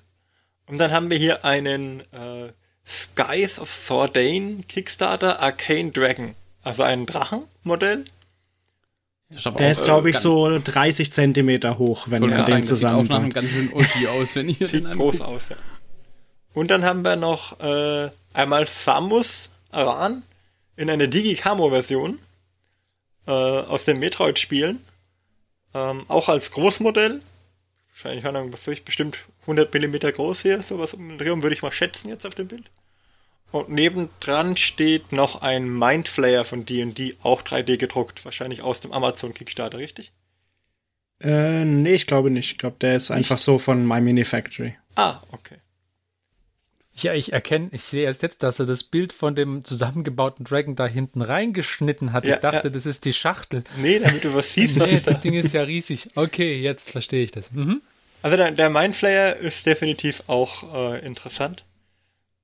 [0.65, 2.51] Und dann haben wir hier einen äh,
[2.87, 6.33] Skies of Sordane Kickstarter Arcane Dragon.
[6.63, 8.05] Also ein Drachenmodell
[9.57, 13.33] der ist, glaube ich, so 30 Zentimeter hoch, wenn er den zusammenbringt.
[13.33, 15.55] ganz schön Uschi aus, wenn ihr Sieht groß aus, ja.
[16.53, 20.23] Und dann haben wir noch äh, einmal Samus Aran
[20.75, 22.19] in einer Digi-Camo-Version
[23.27, 24.83] äh, aus den Metroid-Spielen.
[25.73, 27.21] Ähm, auch als Großmodell.
[27.93, 31.61] Wahrscheinlich, was weiß ich, bestimmt 100 mm groß hier, sowas um den Dreh würde ich
[31.61, 32.69] mal schätzen jetzt auf dem Bild.
[33.51, 39.33] Und nebendran steht noch ein Mindflayer von D&D, auch 3D gedruckt, wahrscheinlich aus dem Amazon
[39.33, 40.13] Kickstarter, richtig?
[41.19, 42.51] Äh, nee, ich glaube nicht.
[42.51, 44.75] Ich glaube, der ist einfach so von My Mini Factory.
[44.95, 45.57] Ah, okay.
[46.93, 50.75] Ja, ich erkenne, ich sehe erst jetzt, dass er das Bild von dem zusammengebauten Dragon
[50.75, 52.25] da hinten reingeschnitten hat.
[52.25, 52.69] Ja, ich dachte, ja.
[52.69, 53.63] das ist die Schachtel.
[53.77, 55.11] Nee, damit du was siehst, was nee, da.
[55.11, 56.09] Das Ding ist ja riesig.
[56.15, 57.51] Okay, jetzt verstehe ich das.
[57.51, 57.81] Mhm.
[58.21, 61.63] Also der, der Mindflayer ist definitiv auch äh, interessant.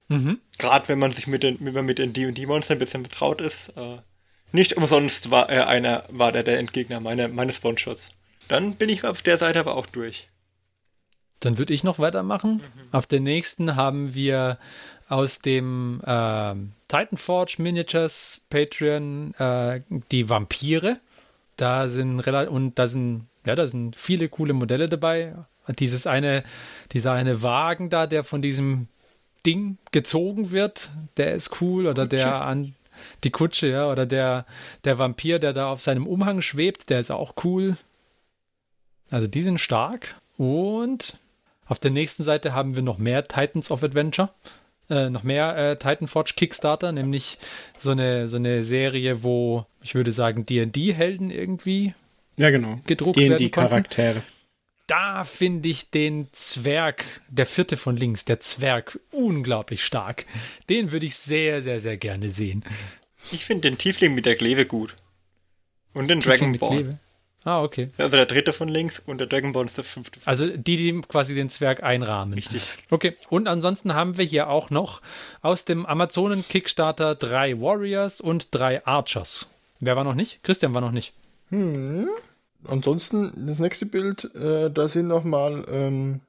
[0.07, 0.39] Mhm.
[0.57, 3.69] Gerade wenn man sich mit den, wenn man mit den D&D-Monstern ein bisschen betraut ist.
[3.75, 3.97] Äh,
[4.51, 8.11] nicht umsonst war er einer, war der der Endgegner meine, meines One-Shots.
[8.47, 10.29] Dann bin ich auf der Seite aber auch durch.
[11.41, 12.55] Dann würde ich noch weitermachen.
[12.55, 12.87] Mhm.
[12.91, 14.57] Auf der nächsten haben wir
[15.09, 16.55] aus dem äh,
[16.87, 19.81] Titanforge Miniatures Patreon äh,
[20.11, 20.99] die Vampire.
[21.57, 25.33] Da sind und da sind ja, da sind viele coole Modelle dabei.
[25.79, 26.43] Dieses eine,
[26.91, 28.87] dieser eine Wagen da, der von diesem
[29.45, 31.87] Ding gezogen wird, der ist cool.
[31.87, 32.17] Oder Kutsche.
[32.17, 32.75] der an
[33.23, 34.45] die Kutsche, ja, oder der,
[34.83, 37.77] der Vampir, der da auf seinem Umhang schwebt, der ist auch cool.
[39.11, 40.15] Also die sind stark.
[40.37, 41.17] Und
[41.65, 44.29] auf der nächsten Seite haben wir noch mehr Titans of Adventure.
[44.89, 47.39] Äh, noch mehr äh, Titanforge Kickstarter, nämlich
[47.77, 51.93] so eine, so eine Serie, wo ich würde sagen D&D-Helden irgendwie
[52.37, 52.79] ja, genau.
[52.85, 54.23] gedruckt werden Charaktere
[54.87, 60.25] da finde ich den Zwerg, der vierte von links, der Zwerg, unglaublich stark.
[60.69, 62.63] Den würde ich sehr, sehr, sehr gerne sehen.
[63.31, 64.95] Ich finde den Tiefling mit der Kleve gut.
[65.93, 66.99] Und den Dragonborn.
[67.43, 67.87] Ah, okay.
[67.97, 70.19] Also der dritte von links und der Dragonborn ist der fünfte.
[70.25, 72.33] Also die, die quasi den Zwerg einrahmen.
[72.33, 72.61] Richtig.
[72.89, 75.01] Okay, und ansonsten haben wir hier auch noch
[75.41, 79.49] aus dem Amazonen-Kickstarter drei Warriors und drei Archers.
[79.79, 80.43] Wer war noch nicht?
[80.43, 81.13] Christian war noch nicht.
[82.67, 86.21] Ansonsten, das nächste Bild, äh, da sind nochmal, ähm,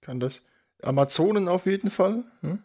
[0.00, 0.42] kann das,
[0.82, 2.24] Amazonen auf jeden Fall.
[2.42, 2.62] Hm?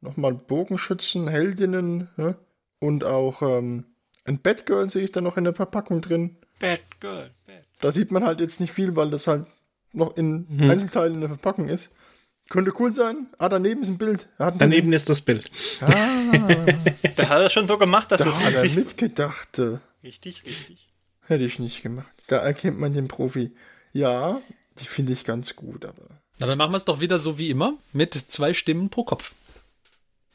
[0.00, 2.34] Nochmal Bogenschützen, Heldinnen hm?
[2.78, 3.84] und auch ähm,
[4.24, 6.36] ein Batgirl sehe ich da noch in der Verpackung drin.
[6.60, 7.30] Bad Girl.
[7.46, 7.64] Bad.
[7.80, 9.46] Da sieht man halt jetzt nicht viel, weil das halt
[9.92, 10.70] noch in Mhm.
[10.70, 11.90] Einzelteilen in der Verpackung ist.
[12.50, 13.26] Könnte cool sein.
[13.38, 14.28] Ah, daneben ist ein Bild.
[14.38, 15.50] Er Daneben ist das Bild.
[15.80, 15.88] Ah,
[17.18, 19.60] Der hat das schon so gemacht, dass da das hat er sich mitgedacht.
[20.02, 20.88] Richtig, richtig.
[21.22, 22.08] Hätte ich nicht gemacht.
[22.26, 23.52] Da erkennt man den Profi.
[23.92, 24.40] Ja,
[24.78, 26.20] die finde ich ganz gut, aber.
[26.38, 29.34] Na, dann machen wir es doch wieder so wie immer mit zwei Stimmen pro Kopf.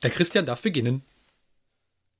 [0.04, 1.02] Der Christian darf beginnen.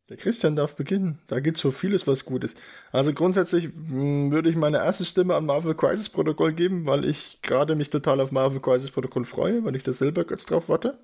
[0.10, 1.20] Der Christian darf beginnen.
[1.28, 2.58] Da gibt es so vieles, was gut ist.
[2.92, 7.40] Also grundsätzlich mh, würde ich meine erste Stimme an Marvel Crisis Protocol geben, weil ich
[7.42, 10.98] gerade mich total auf Marvel Crisis Protocol freue, weil ich da selber kurz drauf warte.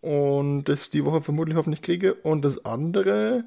[0.00, 2.14] Und das die Woche vermutlich hoffentlich kriege.
[2.14, 3.44] Und das andere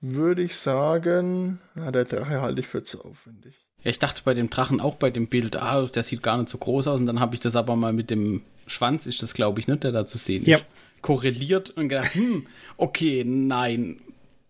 [0.00, 3.54] würde ich sagen, na, der Drache halte ich für zu aufwendig.
[3.82, 6.48] Ja, ich dachte bei dem Drachen auch bei dem Bild, ah, der sieht gar nicht
[6.48, 7.00] so groß aus.
[7.00, 9.84] Und dann habe ich das aber mal mit dem Schwanz, ist das glaube ich, nicht,
[9.84, 10.58] der da zu sehen Ja.
[10.58, 10.64] ist,
[11.02, 14.00] korreliert und gedacht, hm, okay, nein,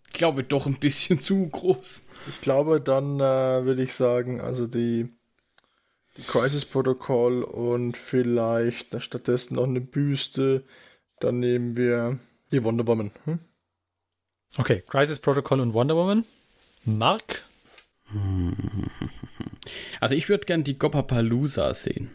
[0.09, 2.07] ich glaube doch ein bisschen zu groß.
[2.29, 5.09] Ich glaube, dann äh, würde ich sagen, also die,
[6.17, 10.65] die Crisis Protocol und vielleicht na, stattdessen noch eine Büste.
[11.21, 12.19] Dann nehmen wir
[12.53, 13.11] die Wonder Woman.
[13.25, 13.39] Hm?
[14.59, 16.25] Okay, Crisis Protocol und Wonder Woman.
[16.85, 17.45] Mark?
[20.01, 22.11] Also ich würde gern die Goppapalooza sehen.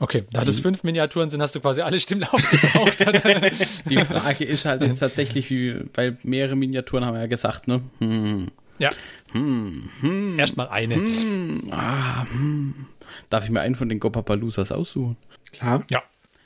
[0.00, 2.98] Okay, da das fünf Miniaturen sind, hast du quasi alle Stimmen aufgebraucht.
[3.88, 7.80] Die Frage ist halt jetzt tatsächlich, wie, weil mehrere Miniaturen haben wir ja gesagt, ne?
[8.00, 8.50] Hm.
[8.78, 8.90] ja.
[10.36, 10.96] Erstmal eine.
[11.70, 12.86] Ah, hm.
[13.30, 15.16] Darf ich mir einen von den Goppapaloozas aussuchen?
[15.52, 15.84] Klar.
[15.90, 16.02] Ja.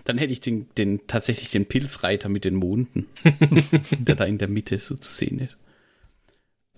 [0.09, 3.09] Dann hätte ich den, den tatsächlich den Pilzreiter mit den Monden,
[3.91, 5.55] der da in der Mitte so zu sehen ist.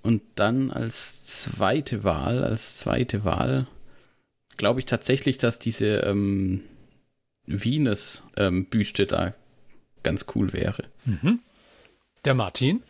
[0.03, 3.69] Und dann als zweite Wahl, als zweite Wahl,
[4.57, 6.65] glaube ich tatsächlich, dass diese ähm,
[7.47, 9.33] Venus-Büste da
[10.03, 10.89] ganz cool wäre.
[12.25, 12.83] Der Martin?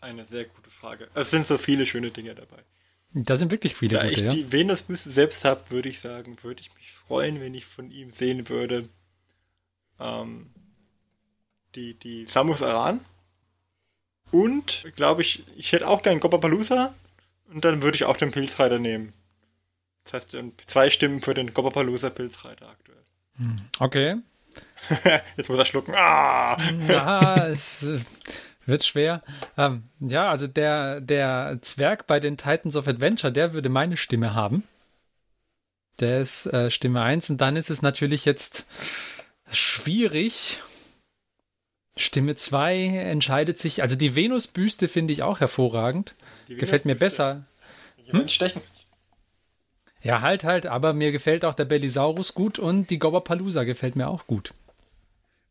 [0.00, 1.08] Eine sehr gute Frage.
[1.14, 2.62] Es sind so viele schöne Dinge dabei.
[3.14, 4.32] Da sind wirklich viele Da gute, ich ja.
[4.32, 8.12] die Venusbüste selbst habe, würde ich sagen, würde ich mich freuen, wenn ich von ihm
[8.12, 8.88] sehen würde.
[10.00, 10.50] Ähm,
[11.74, 13.00] die, die Samus Aran.
[14.30, 16.94] Und, glaube ich, ich hätte auch gern Goppapalooza.
[17.52, 19.14] Und dann würde ich auch den Pilzreiter nehmen.
[20.04, 20.36] Das heißt,
[20.66, 22.98] zwei Stimmen für den Goppapalooza Pilzreiter aktuell.
[23.78, 24.16] Okay.
[25.36, 25.94] Jetzt muss er schlucken.
[25.96, 26.58] Ah!
[26.88, 28.00] Ja, es äh,
[28.66, 29.22] wird schwer.
[29.56, 34.34] Ähm, ja, also der, der Zwerg bei den Titans of Adventure, der würde meine Stimme
[34.34, 34.64] haben.
[36.00, 38.66] Der ist äh, Stimme 1 und dann ist es natürlich jetzt
[39.50, 40.60] schwierig.
[41.96, 46.14] Stimme 2 entscheidet sich, also die Venusbüste finde ich auch hervorragend.
[46.48, 47.44] Gefällt mir besser.
[48.10, 48.62] Wollen stechen.
[50.02, 54.08] Ja, halt, halt, aber mir gefällt auch der Bellisaurus gut und die Gobbapalooza gefällt mir
[54.08, 54.54] auch gut.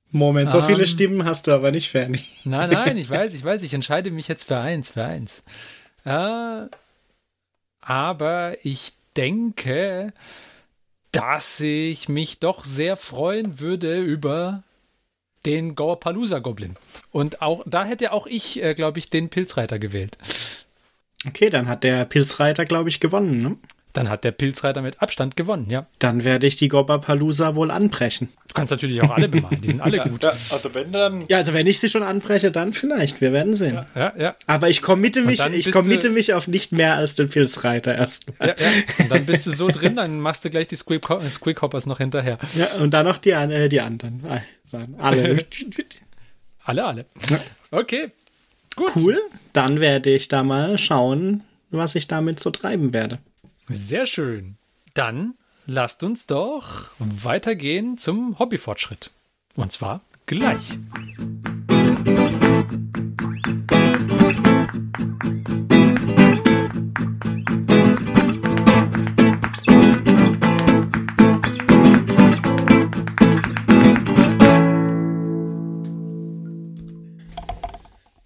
[0.09, 0.65] Moment, so Ähm.
[0.65, 2.23] viele Stimmen hast du aber nicht, Ferni.
[2.45, 5.43] Nein, nein, ich weiß, ich weiß, ich entscheide mich jetzt für eins, für eins.
[6.05, 6.67] Äh,
[7.81, 10.13] aber ich denke,
[11.17, 14.63] dass ich mich doch sehr freuen würde über
[15.47, 16.75] den Goapalooza Goblin.
[17.11, 20.17] Und auch da hätte auch ich, äh, glaube ich, den Pilzreiter gewählt.
[21.25, 23.41] Okay, dann hat der Pilzreiter, glaube ich, gewonnen.
[23.41, 23.57] Ne?
[23.97, 25.87] Dann hat der Pilzreiter mit Abstand gewonnen, ja.
[25.99, 28.29] Dann werde ich die Gobbapalooza wohl anbrechen.
[28.47, 30.23] Du kannst natürlich auch alle bemalen, die sind alle gut.
[30.23, 31.25] Ja, also wenn dann.
[31.27, 33.19] Ja, also wenn ich sie schon anbreche, dann vielleicht.
[33.21, 33.79] Wir werden sehen.
[33.95, 34.35] Ja, ja.
[34.45, 38.49] Aber ich committe mich, ich committe du- mich auf nicht mehr als den Pilzreiter erstmal.
[38.49, 39.03] Ja, ja.
[39.03, 42.37] Und dann bist du so drin, dann machst du gleich die Squeak Squeakhoppers noch hinterher.
[42.55, 44.21] Ja, und dann noch die, äh, die anderen.
[44.99, 45.39] Alle.
[46.65, 47.05] Alle, alle.
[47.71, 48.11] Okay.
[48.75, 48.91] Gut.
[48.97, 49.17] cool.
[49.53, 51.41] Dann werde ich da mal schauen,
[51.71, 53.19] was ich damit so treiben werde.
[53.69, 54.57] Sehr schön.
[54.93, 55.33] Dann
[55.65, 59.11] lasst uns doch weitergehen zum Hobbyfortschritt.
[59.57, 60.79] Und zwar gleich.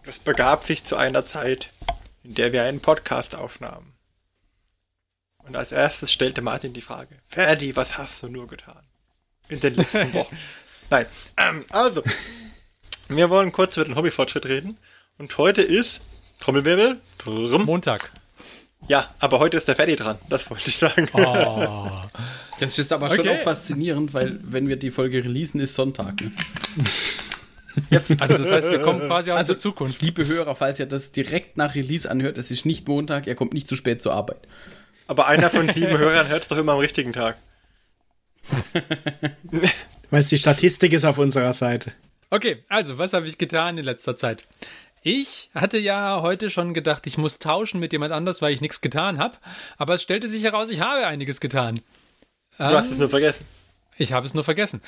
[0.04, 1.72] Es begab sich zu einer Zeit,
[2.24, 3.91] in der wir einen Podcast aufnahmen.
[5.44, 8.84] Und als erstes stellte Martin die Frage, Ferdi, was hast du nur getan?
[9.50, 10.38] In den letzten Wochen.
[10.90, 11.06] Nein,
[11.38, 12.04] ähm, also,
[13.10, 14.78] wir wollen kurz über den Hobbyfortschritt reden.
[15.18, 16.02] Und heute ist,
[16.40, 18.12] Trommelwirbel, Trrrm, Montag.
[18.88, 21.08] Ja, aber heute ist der Ferdi dran, das wollte ich sagen.
[21.14, 21.90] Oh.
[22.60, 23.40] Das ist jetzt aber schon Okay.
[23.40, 26.22] auch faszinierend, weil wenn wir die Folge releasen, ist Sonntag.
[26.22, 26.32] Ne?
[28.20, 30.00] Also das heißt, wir kommen quasi aus Also, der Zukunft.
[30.04, 33.54] Liebe Hörer, falls ihr das direkt nach Release anhört, es ist nicht Montag, er kommt
[33.56, 34.48] nicht zu spät zur Arbeit.
[35.12, 37.36] Aber einer von sieben Hörern hört es doch immer am richtigen Tag.
[40.10, 41.92] Weil die Statistik ist auf unserer Seite.
[42.30, 44.48] Okay, also was habe ich getan in letzter Zeit?
[45.04, 48.80] Ich hatte ja heute schon gedacht, ich muss tauschen mit jemand anders, weil ich nichts
[48.80, 49.36] getan habe.
[49.78, 51.82] Aber es stellte sich heraus, ich habe einiges getan.
[52.58, 53.46] Du hast es nur vergessen.
[53.98, 54.82] Ich habe es nur vergessen.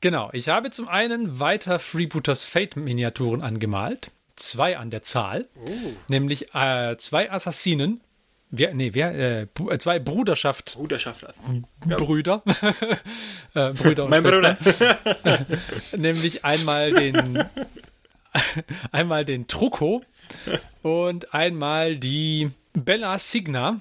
[0.00, 4.10] Genau, ich habe zum einen weiter Freebooters Fate Miniaturen angemalt.
[4.34, 5.46] Zwei an der Zahl.
[6.08, 8.00] Nämlich äh, zwei Assassinen.
[8.50, 11.24] Wer, nee, wer, äh, äh, zwei Bruderschaft Bruderschaft.
[11.24, 11.40] Also.
[11.84, 12.42] Brüder.
[13.54, 14.56] äh, Brüder und Mein Schwestern.
[14.56, 15.46] Bruder.
[15.96, 17.44] Nämlich einmal den
[18.92, 20.02] einmal den Trucco
[20.82, 23.80] und einmal die Bella Signa.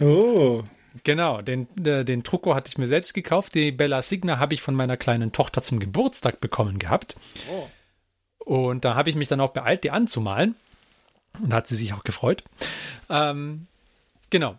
[0.00, 0.62] Oh.
[1.02, 3.54] Genau, den, äh, den Trucco hatte ich mir selbst gekauft.
[3.54, 7.16] Die Bella Signa habe ich von meiner kleinen Tochter zum Geburtstag bekommen gehabt.
[8.38, 10.54] Und da habe ich mich dann auch beeilt, die anzumalen.
[11.40, 12.44] Und da hat sie sich auch gefreut.
[13.10, 13.66] Ähm,
[14.34, 14.58] genau.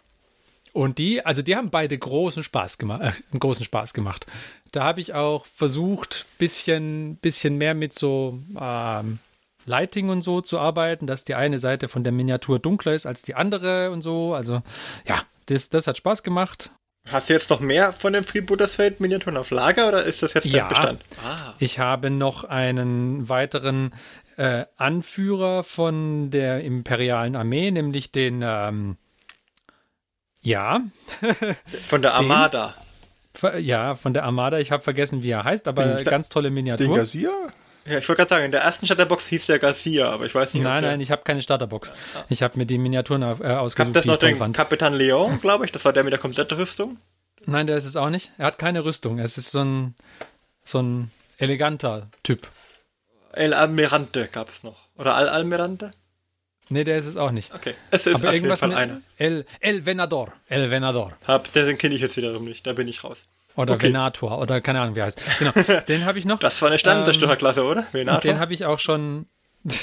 [0.71, 4.25] Und die, also die haben beide großen Spaß gemacht, äh, großen Spaß gemacht.
[4.71, 9.19] Da habe ich auch versucht, bisschen, bisschen mehr mit so ähm,
[9.65, 13.21] Lighting und so zu arbeiten, dass die eine Seite von der Miniatur dunkler ist als
[13.21, 14.33] die andere und so.
[14.33, 14.61] Also
[15.05, 16.71] ja, das, das hat Spaß gemacht.
[17.09, 20.33] Hast du jetzt noch mehr von den Freebooters Fate Miniaturen auf Lager oder ist das
[20.35, 20.63] jetzt Ja.
[20.63, 21.01] der Bestand?
[21.25, 21.53] Ah.
[21.59, 23.93] Ich habe noch einen weiteren
[24.37, 28.97] äh, Anführer von der imperialen Armee, nämlich den, ähm,
[30.45, 30.81] ja,
[31.87, 32.73] Von der Armada.
[33.33, 34.59] ver- ja, von der Armada.
[34.59, 36.95] Ich habe vergessen, wie er heißt, aber Den- ganz tolle Den Miniatur.
[36.95, 37.31] Gazier?
[37.87, 40.55] Ja, ich wollte gerade sagen, in der ersten Starterbox hieß der Garcia, aber ich weiß
[40.55, 41.93] nicht, Nein, nein, ich habe keine Starterbox.
[42.29, 44.55] Ich habe mir die Miniaturen äh, Gab ausgesucht, das die noch den fand.
[44.57, 45.71] Kapitan Leon, glaube ich?
[45.71, 46.97] Das war der mit der kompletten Rüstung.
[47.45, 48.31] Nein, der ist es auch nicht.
[48.39, 49.19] Er hat keine Rüstung.
[49.19, 49.93] Es ist so ein,
[50.63, 52.47] so ein eleganter Typ.
[53.33, 54.87] El Almirante gab es noch.
[54.97, 55.91] Oder Al Almirante?
[56.69, 57.53] Nee, der ist es auch nicht.
[57.53, 57.73] Okay.
[57.91, 59.01] Es ist Aber auf jeden irgendwas Fall mit einer.
[59.17, 60.33] El, El Venador.
[60.47, 61.13] El Venador.
[61.27, 63.25] Hab, den kenne ich jetzt wiederum nicht, da bin ich raus.
[63.55, 63.87] Oder Okay.
[63.87, 64.37] Venator.
[64.39, 65.21] Oder keine Ahnung, wie er heißt.
[65.39, 65.51] Genau.
[65.87, 66.39] Den habe ich noch.
[66.39, 67.85] Das war eine Sternenzerstörerklasse, oder?
[67.93, 68.19] Venator?
[68.19, 69.27] Den habe ich auch schon.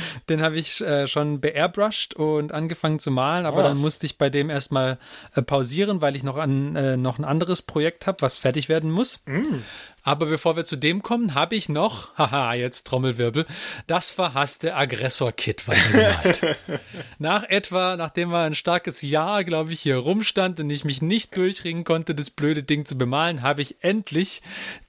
[0.28, 3.68] Den habe ich äh, schon beairbrushed und angefangen zu malen, aber Ah.
[3.68, 4.98] dann musste ich bei dem erstmal
[5.34, 8.90] äh, pausieren, weil ich noch, an, äh, noch ein anderes Projekt habe, was fertig werden
[8.90, 9.20] muss.
[9.26, 9.62] Mm.
[10.04, 13.46] Aber bevor wir zu dem kommen, habe ich noch, haha, jetzt Trommelwirbel,
[13.86, 16.56] das verhasste Aggressor-Kit weitergemalt.
[17.20, 21.36] Nach etwa, nachdem er ein starkes Jahr, glaube ich, hier rumstand und ich mich nicht
[21.36, 24.42] durchringen konnte, das blöde Ding zu bemalen, habe ich endlich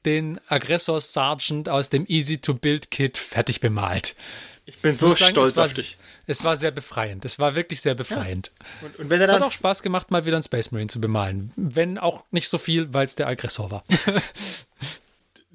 [0.05, 4.15] den Aggressor Sergeant aus dem Easy-to-Build-Kit fertig bemalt.
[4.65, 5.97] Ich bin so sagen, stolz es war, auf dich.
[6.25, 7.25] Es war sehr befreiend.
[7.25, 8.51] Es war wirklich sehr befreiend.
[8.81, 11.01] Und, und wenn er Es hat auch Spaß gemacht, mal wieder einen Space Marine zu
[11.01, 11.51] bemalen.
[11.55, 13.83] Wenn auch nicht so viel, weil es der Aggressor war.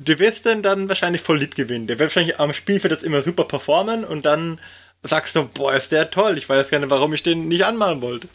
[0.01, 1.89] Du wirst den dann wahrscheinlich voll lieb gewinnen.
[1.89, 4.61] Der wird wahrscheinlich am Spielfeld jetzt immer super performen und dann
[5.03, 6.39] sagst du, boah, ist der toll.
[6.39, 8.29] Ich weiß gerne, warum ich den nicht anmalen wollte.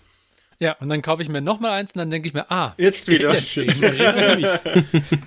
[0.63, 3.09] Ja, und dann kaufe ich mir nochmal eins und dann denke ich mir, ah, Jetzt
[3.09, 3.33] wieder.
[3.33, 3.81] deswegen.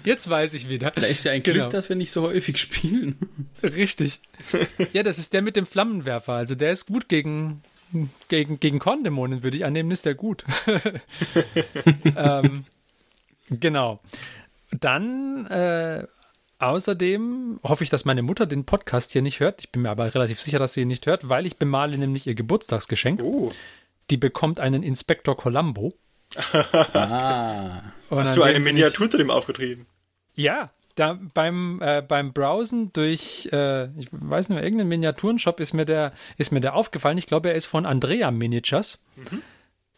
[0.04, 0.92] Jetzt weiß ich wieder.
[0.92, 1.64] Da ist ja ein Genau.
[1.64, 3.18] Glück, dass wir nicht so häufig spielen.
[3.62, 4.20] Richtig.
[4.94, 6.32] Ja, das ist der mit dem Flammenwerfer.
[6.32, 7.60] Also der ist gut gegen,
[8.30, 10.42] gegen, gegen Korndämonen, würde ich annehmen, ist der gut.
[12.16, 12.64] ähm,
[13.50, 14.00] genau.
[14.70, 16.02] Dann äh,
[16.60, 19.60] außerdem hoffe ich, dass meine Mutter den Podcast hier nicht hört.
[19.60, 22.26] Ich bin mir aber relativ sicher, dass sie ihn nicht hört, weil ich bemale nämlich
[22.26, 23.20] ihr Geburtstagsgeschenk.
[23.22, 23.50] Oh.
[24.10, 25.94] Die bekommt einen Inspektor Columbo.
[26.92, 27.82] Ah.
[28.08, 29.86] Und Hast du eine Miniatur zu dem aufgetrieben?
[30.34, 35.60] Ich, ja, da beim, äh, beim Browsen durch, äh, ich weiß nicht mehr, irgendeinen Miniaturenshop
[35.60, 37.18] ist mir der, ist mir der aufgefallen.
[37.18, 39.04] Ich glaube, er ist von Andrea Miniatures.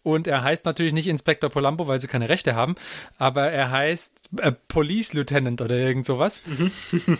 [0.02, 2.76] Und er heißt natürlich nicht Inspektor Polambo, weil sie keine Rechte haben,
[3.18, 6.42] aber er heißt äh, Police Lieutenant oder irgend sowas.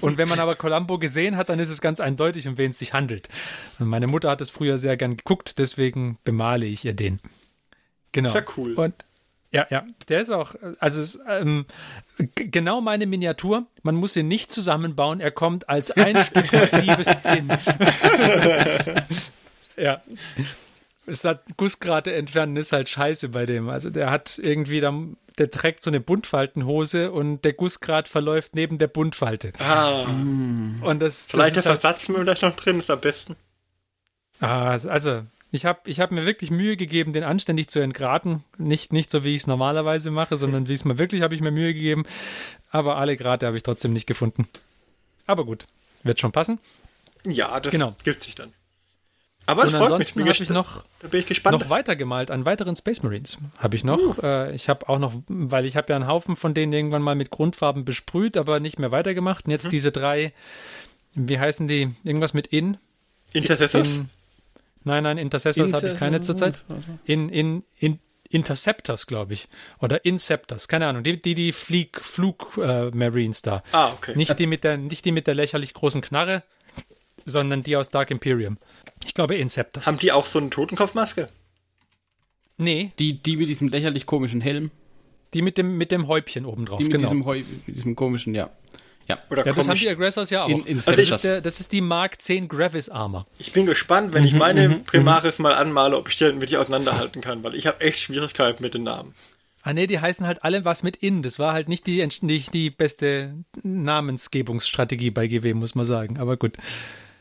[0.00, 2.78] Und wenn man aber Columbo gesehen hat, dann ist es ganz eindeutig, um wen es
[2.78, 3.28] sich handelt.
[3.78, 7.20] Und meine Mutter hat es früher sehr gern geguckt, deswegen bemale ich ihr den.
[8.12, 8.30] Genau.
[8.30, 8.74] Sehr cool.
[8.74, 8.94] Und
[9.50, 11.64] ja, ja, der ist auch, also es ist ähm,
[12.34, 13.66] genau meine Miniatur.
[13.82, 15.20] Man muss ihn nicht zusammenbauen.
[15.20, 17.48] Er kommt als ein Stück massives Zinn.
[19.76, 20.02] ja.
[21.08, 23.68] Es hat Gussgrate entfernen ist halt scheiße bei dem.
[23.68, 28.78] Also der hat irgendwie, dann, der trägt so eine Buntfaltenhose und der Gussgrat verläuft neben
[28.78, 29.52] der Buntfalte.
[29.58, 33.36] Ah, Und das, das vielleicht ist ist halt, Ersatzmüll da noch drin, ist am besten.
[34.40, 38.44] Ah, also ich habe ich hab mir wirklich Mühe gegeben, den anständig zu entgraten.
[38.58, 41.40] Nicht, nicht so, wie ich es normalerweise mache, sondern wie es mal wirklich habe ich
[41.40, 42.04] mir Mühe gegeben.
[42.70, 44.46] Aber alle Grate habe ich trotzdem nicht gefunden.
[45.26, 45.64] Aber gut,
[46.02, 46.58] wird schon passen.
[47.26, 47.94] Ja, das Genau.
[48.04, 48.52] gibt sich dann.
[49.48, 51.58] Aber Und ansonsten habe ich noch, da bin ich gespannt.
[51.58, 53.38] noch weiter gemalt an weiteren Space Marines.
[53.56, 54.22] Habe ich noch.
[54.22, 57.14] Äh, ich habe auch noch, weil ich habe ja einen Haufen von denen irgendwann mal
[57.14, 59.46] mit Grundfarben besprüht, aber nicht mehr weitergemacht.
[59.46, 59.70] Und jetzt Mhm.
[59.70, 60.34] diese drei,
[61.14, 61.94] wie heißen die?
[62.04, 62.76] Irgendwas mit In?
[63.32, 63.88] Intercessors?
[63.88, 64.10] In,
[64.84, 66.62] nein, nein, Intercessors habe ich keine zurzeit.
[67.06, 69.48] In, in, in Interceptors, glaube ich.
[69.80, 71.04] Oder Inceptors, keine Ahnung.
[71.04, 73.62] Die, die, die Flieg, Flug äh, Marines da.
[73.72, 74.12] Ah, okay.
[74.14, 76.42] Nicht die, mit der, nicht die mit der lächerlich großen Knarre,
[77.24, 78.58] sondern die aus Dark Imperium.
[79.04, 79.86] Ich glaube Inceptors.
[79.86, 81.28] Haben die auch so eine Totenkopfmaske?
[82.56, 84.70] nee, Die, die mit diesem lächerlich komischen Helm,
[85.34, 86.78] die mit dem, mit dem Häubchen oben drauf.
[86.78, 87.04] die mit genau.
[87.08, 88.50] diesem, Heu, mit diesem komischen, ja.
[89.08, 89.18] Ja.
[89.30, 90.48] Oder ja, das haben die Aggressors ja auch.
[90.50, 93.26] In- in also das, ist der, das ist die Mark 10 Gravis Armor.
[93.38, 97.42] Ich bin gespannt, wenn ich meine Primaris mal anmale, ob ich die wirklich auseinanderhalten kann,
[97.42, 99.14] weil ich habe echt Schwierigkeiten mit den Namen.
[99.62, 101.22] Ah nee, die heißen halt alle was mit in.
[101.22, 106.18] Das war halt nicht die, nicht die beste Namensgebungsstrategie bei GW, muss man sagen.
[106.18, 106.56] Aber gut.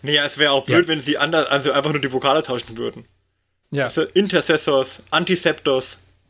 [0.01, 0.87] Naja, es wäre auch blöd, Ja.
[0.87, 3.05] wenn sie anders, also einfach nur die Vokale tauschen würden.
[3.71, 3.85] Ja.
[3.85, 5.97] Also Intercessors, Antiseptos.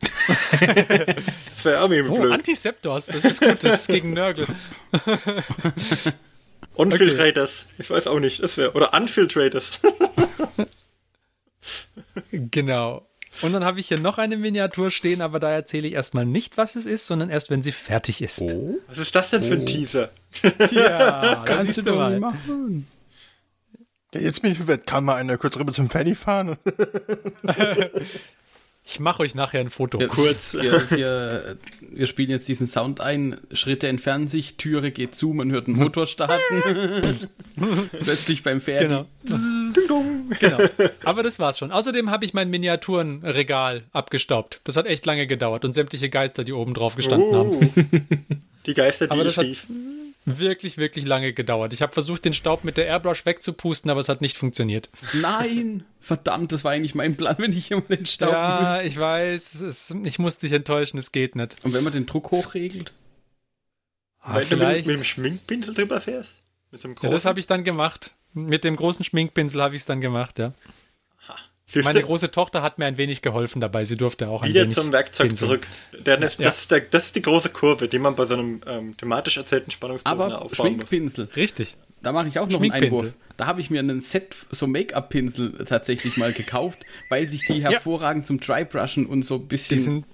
[0.60, 2.32] das wäre irgendwie Oh, blöd.
[2.32, 4.46] Antiseptors, das ist gut, das ist gegen Nörgel.
[6.74, 7.66] Unfiltrators.
[7.78, 8.42] Ich weiß auch nicht.
[8.42, 8.72] Das wäre.
[8.72, 9.70] Oder Unfiltrators.
[12.32, 13.06] Genau.
[13.42, 16.56] Und dann habe ich hier noch eine Miniatur stehen, aber da erzähle ich erstmal nicht,
[16.56, 18.54] was es ist, sondern erst, wenn sie fertig ist.
[18.88, 20.10] Was ist das denn für ein Teaser?
[20.72, 22.18] Ja, das siehst du doch mal.
[22.18, 22.86] machen.
[24.14, 24.86] Ja, jetzt bin ich verwirrt.
[24.86, 26.56] Kann mal einer kurz rüber zum Fanny fahren?
[28.90, 30.00] Ich mache euch nachher ein Foto.
[30.00, 30.54] Wir, Kurz.
[30.54, 33.36] Wir, wir, wir spielen jetzt diesen Sound ein.
[33.52, 37.02] Schritte entfernen sich, Türe geht zu, man hört einen Motor starten.
[37.90, 38.80] Plötzlich beim Pferd.
[38.88, 39.06] Genau.
[40.40, 40.58] genau.
[41.04, 41.70] Aber das war's schon.
[41.70, 44.62] Außerdem habe ich mein Miniaturenregal abgestaubt.
[44.64, 47.50] Das hat echt lange gedauert und sämtliche Geister, die oben drauf gestanden haben.
[47.50, 47.60] Oh.
[48.64, 49.66] Die Geister, die Aber das ich hat- rief.
[50.24, 51.72] Wirklich, wirklich lange gedauert.
[51.72, 54.90] Ich habe versucht, den Staub mit der Airbrush wegzupusten, aber es hat nicht funktioniert.
[55.14, 55.84] Nein!
[56.00, 59.94] Verdammt, das war eigentlich mein Plan, wenn ich immer den Staub ja, ich weiß, es,
[60.04, 61.56] ich muss dich enttäuschen, es geht nicht.
[61.64, 62.92] Und wenn man den Druck hochregelt?
[64.20, 64.86] Ah, Weil du mit, vielleicht.
[64.86, 66.40] mit dem Schminkpinsel drüber fährst?
[66.70, 67.12] Mit so einem Ja, großen?
[67.14, 68.12] das habe ich dann gemacht.
[68.34, 70.52] Mit dem großen Schminkpinsel habe ich es dann gemacht, ja.
[71.70, 72.06] Siehst Meine du?
[72.06, 73.84] große Tochter hat mir ein wenig geholfen dabei.
[73.84, 75.48] Sie durfte auch ein Wieder wenig zum Werkzeug pinseln.
[75.50, 75.66] zurück.
[76.06, 76.44] Denn das, Ja.
[76.44, 79.36] das, ist der, das ist die große Kurve, die man bei so einem ähm, thematisch
[79.36, 80.48] erzählten Spannungsbogen Aber aufbauen
[80.78, 80.88] muss.
[80.88, 81.28] Schminkpinsel.
[81.36, 81.76] Richtig.
[82.00, 82.72] Da mache ich auch noch einen.
[82.72, 83.14] Einwurf.
[83.36, 86.78] Da habe ich mir einen Set, so Make-up-Pinsel tatsächlich mal gekauft,
[87.10, 90.04] weil sich die hervorragend zum Drybrushen und so ein bisschen sind,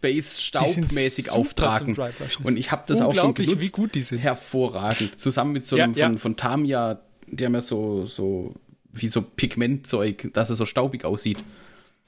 [0.00, 1.96] Base-staubmäßig auftragen.
[2.42, 3.60] Und ich habe das auch schon genutzt.
[3.60, 4.18] wie gut die sind.
[4.18, 5.18] Hervorragend.
[5.18, 6.06] Zusammen mit so Ja, einem ja.
[6.08, 8.54] Von, von Tamiya, die haben ja so, so
[9.00, 11.38] wie so Pigmentzeug, dass es so staubig aussieht.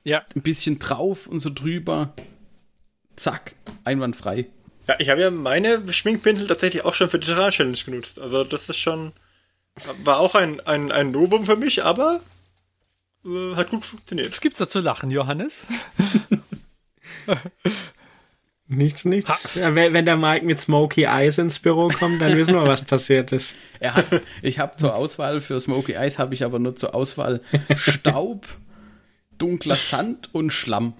[0.05, 2.13] ja, Ein bisschen drauf und so drüber.
[3.17, 4.47] Zack, einwandfrei.
[4.87, 8.19] Ja, ich habe ja meine Schminkpinsel tatsächlich auch schon für die Terrain-Challenge genutzt.
[8.19, 9.13] Also das ist schon...
[10.03, 12.21] War auch ein, ein, ein Novum für mich, aber
[13.25, 14.31] äh, hat gut funktioniert.
[14.31, 15.67] was gibt's da zu lachen, Johannes?
[18.71, 19.55] Nichts, nichts.
[19.55, 22.83] Ja, wenn, wenn der Mike mit Smoky Eyes ins Büro kommt, dann wissen wir, was
[22.85, 23.55] passiert ist.
[23.81, 24.07] Er hat,
[24.43, 27.41] ich habe zur Auswahl für Smoky Eyes habe ich aber nur zur Auswahl
[27.77, 28.47] Staub,
[29.39, 30.93] dunkler Sand und Schlamm.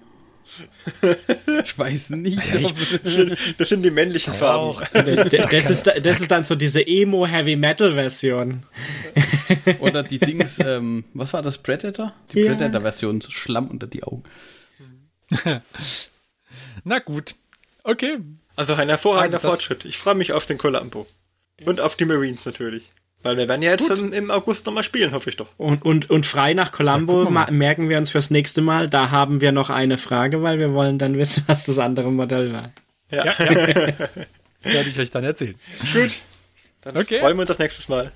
[1.63, 2.39] Ich weiß nicht,
[3.59, 4.83] Das sind die männlichen Farben.
[5.51, 8.63] Das ist, das ist dann so diese Emo-Heavy-Metal-Version.
[9.79, 12.13] oder die Dings, ähm, was war das Predator?
[12.33, 12.51] Die Ja.
[12.53, 14.23] Predator-Version, so Schlamm unter die Augen.
[16.83, 17.35] Na gut.
[17.89, 18.19] Okay.
[18.55, 19.85] Also ein hervorragender Also Fortschritt.
[19.85, 21.07] Ich freue mich auf den Columbo.
[21.65, 22.91] Und auf die Marines natürlich.
[23.21, 25.49] Weil wir werden ja jetzt dann im August nochmal spielen, hoffe ich doch.
[25.57, 28.89] Und, und, und frei nach Columbo ma- merken wir uns fürs nächste Mal.
[28.89, 32.53] Da haben wir noch eine Frage, weil wir wollen dann wissen, was das andere Modell
[32.53, 32.71] war.
[33.11, 33.93] Ja, Ja, ja.
[34.63, 35.55] Werde ich euch dann erzählen.
[35.93, 36.11] gut.
[36.81, 37.19] Dann Okay.
[37.19, 38.11] freuen wir uns auf nächstes Mal.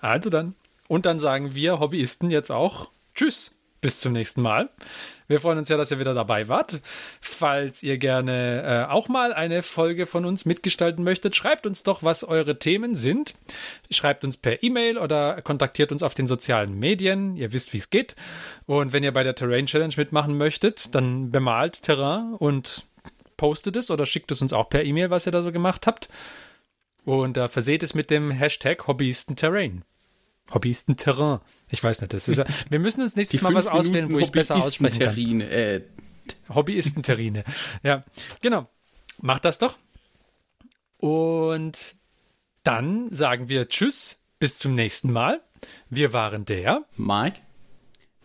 [0.00, 0.54] Also dann.
[0.88, 3.56] Und dann sagen wir Hobbyisten jetzt auch Tschüss.
[3.80, 4.68] Bis zum nächsten Mal.
[5.26, 6.80] Wir freuen uns ja, dass ihr wieder dabei wart.
[7.20, 12.02] Falls ihr gerne äh, auch mal eine Folge von uns mitgestalten möchtet, schreibt uns doch,
[12.02, 13.34] was eure Themen sind.
[13.90, 17.36] Schreibt uns per E-Mail oder kontaktiert uns auf den sozialen Medien.
[17.36, 18.16] Ihr wisst, wie es geht.
[18.66, 22.84] Und wenn ihr bei der Terrain Challenge mitmachen möchtet, dann bemalt Terrain und
[23.36, 26.08] postet es oder schickt es uns auch per E-Mail, was ihr da so gemacht habt.
[27.04, 29.84] Und äh, verseht es mit dem Hashtag Hobbyisten-Terrain.
[30.52, 31.40] Hobbyisten-Terrain.
[31.70, 34.24] Ich weiß nicht, das ist ja, wir müssen uns nächstes Mal was auswählen, wo ich
[34.24, 35.08] es besser aussprechen kann.
[35.10, 35.82] Hobbyistenterrine, Äh,
[36.54, 37.44] Hobbyistenterrine.
[37.82, 38.04] Ja,
[38.40, 38.68] genau.
[39.20, 39.76] Macht das doch.
[40.98, 41.96] Und
[42.62, 45.40] dann sagen wir Tschüss, bis zum nächsten Mal.
[45.90, 46.84] Wir waren der.
[46.96, 47.40] Mike?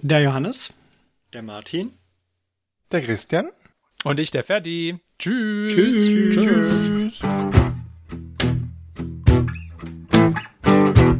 [0.01, 0.74] Der Johannes?
[1.34, 1.93] Der Martin.
[2.91, 3.49] Der Christian?
[4.03, 4.99] Und ich, der Ferdi.
[5.17, 5.74] Tschüss.
[5.74, 6.89] Tschüss.
[7.20, 7.20] Tschüss.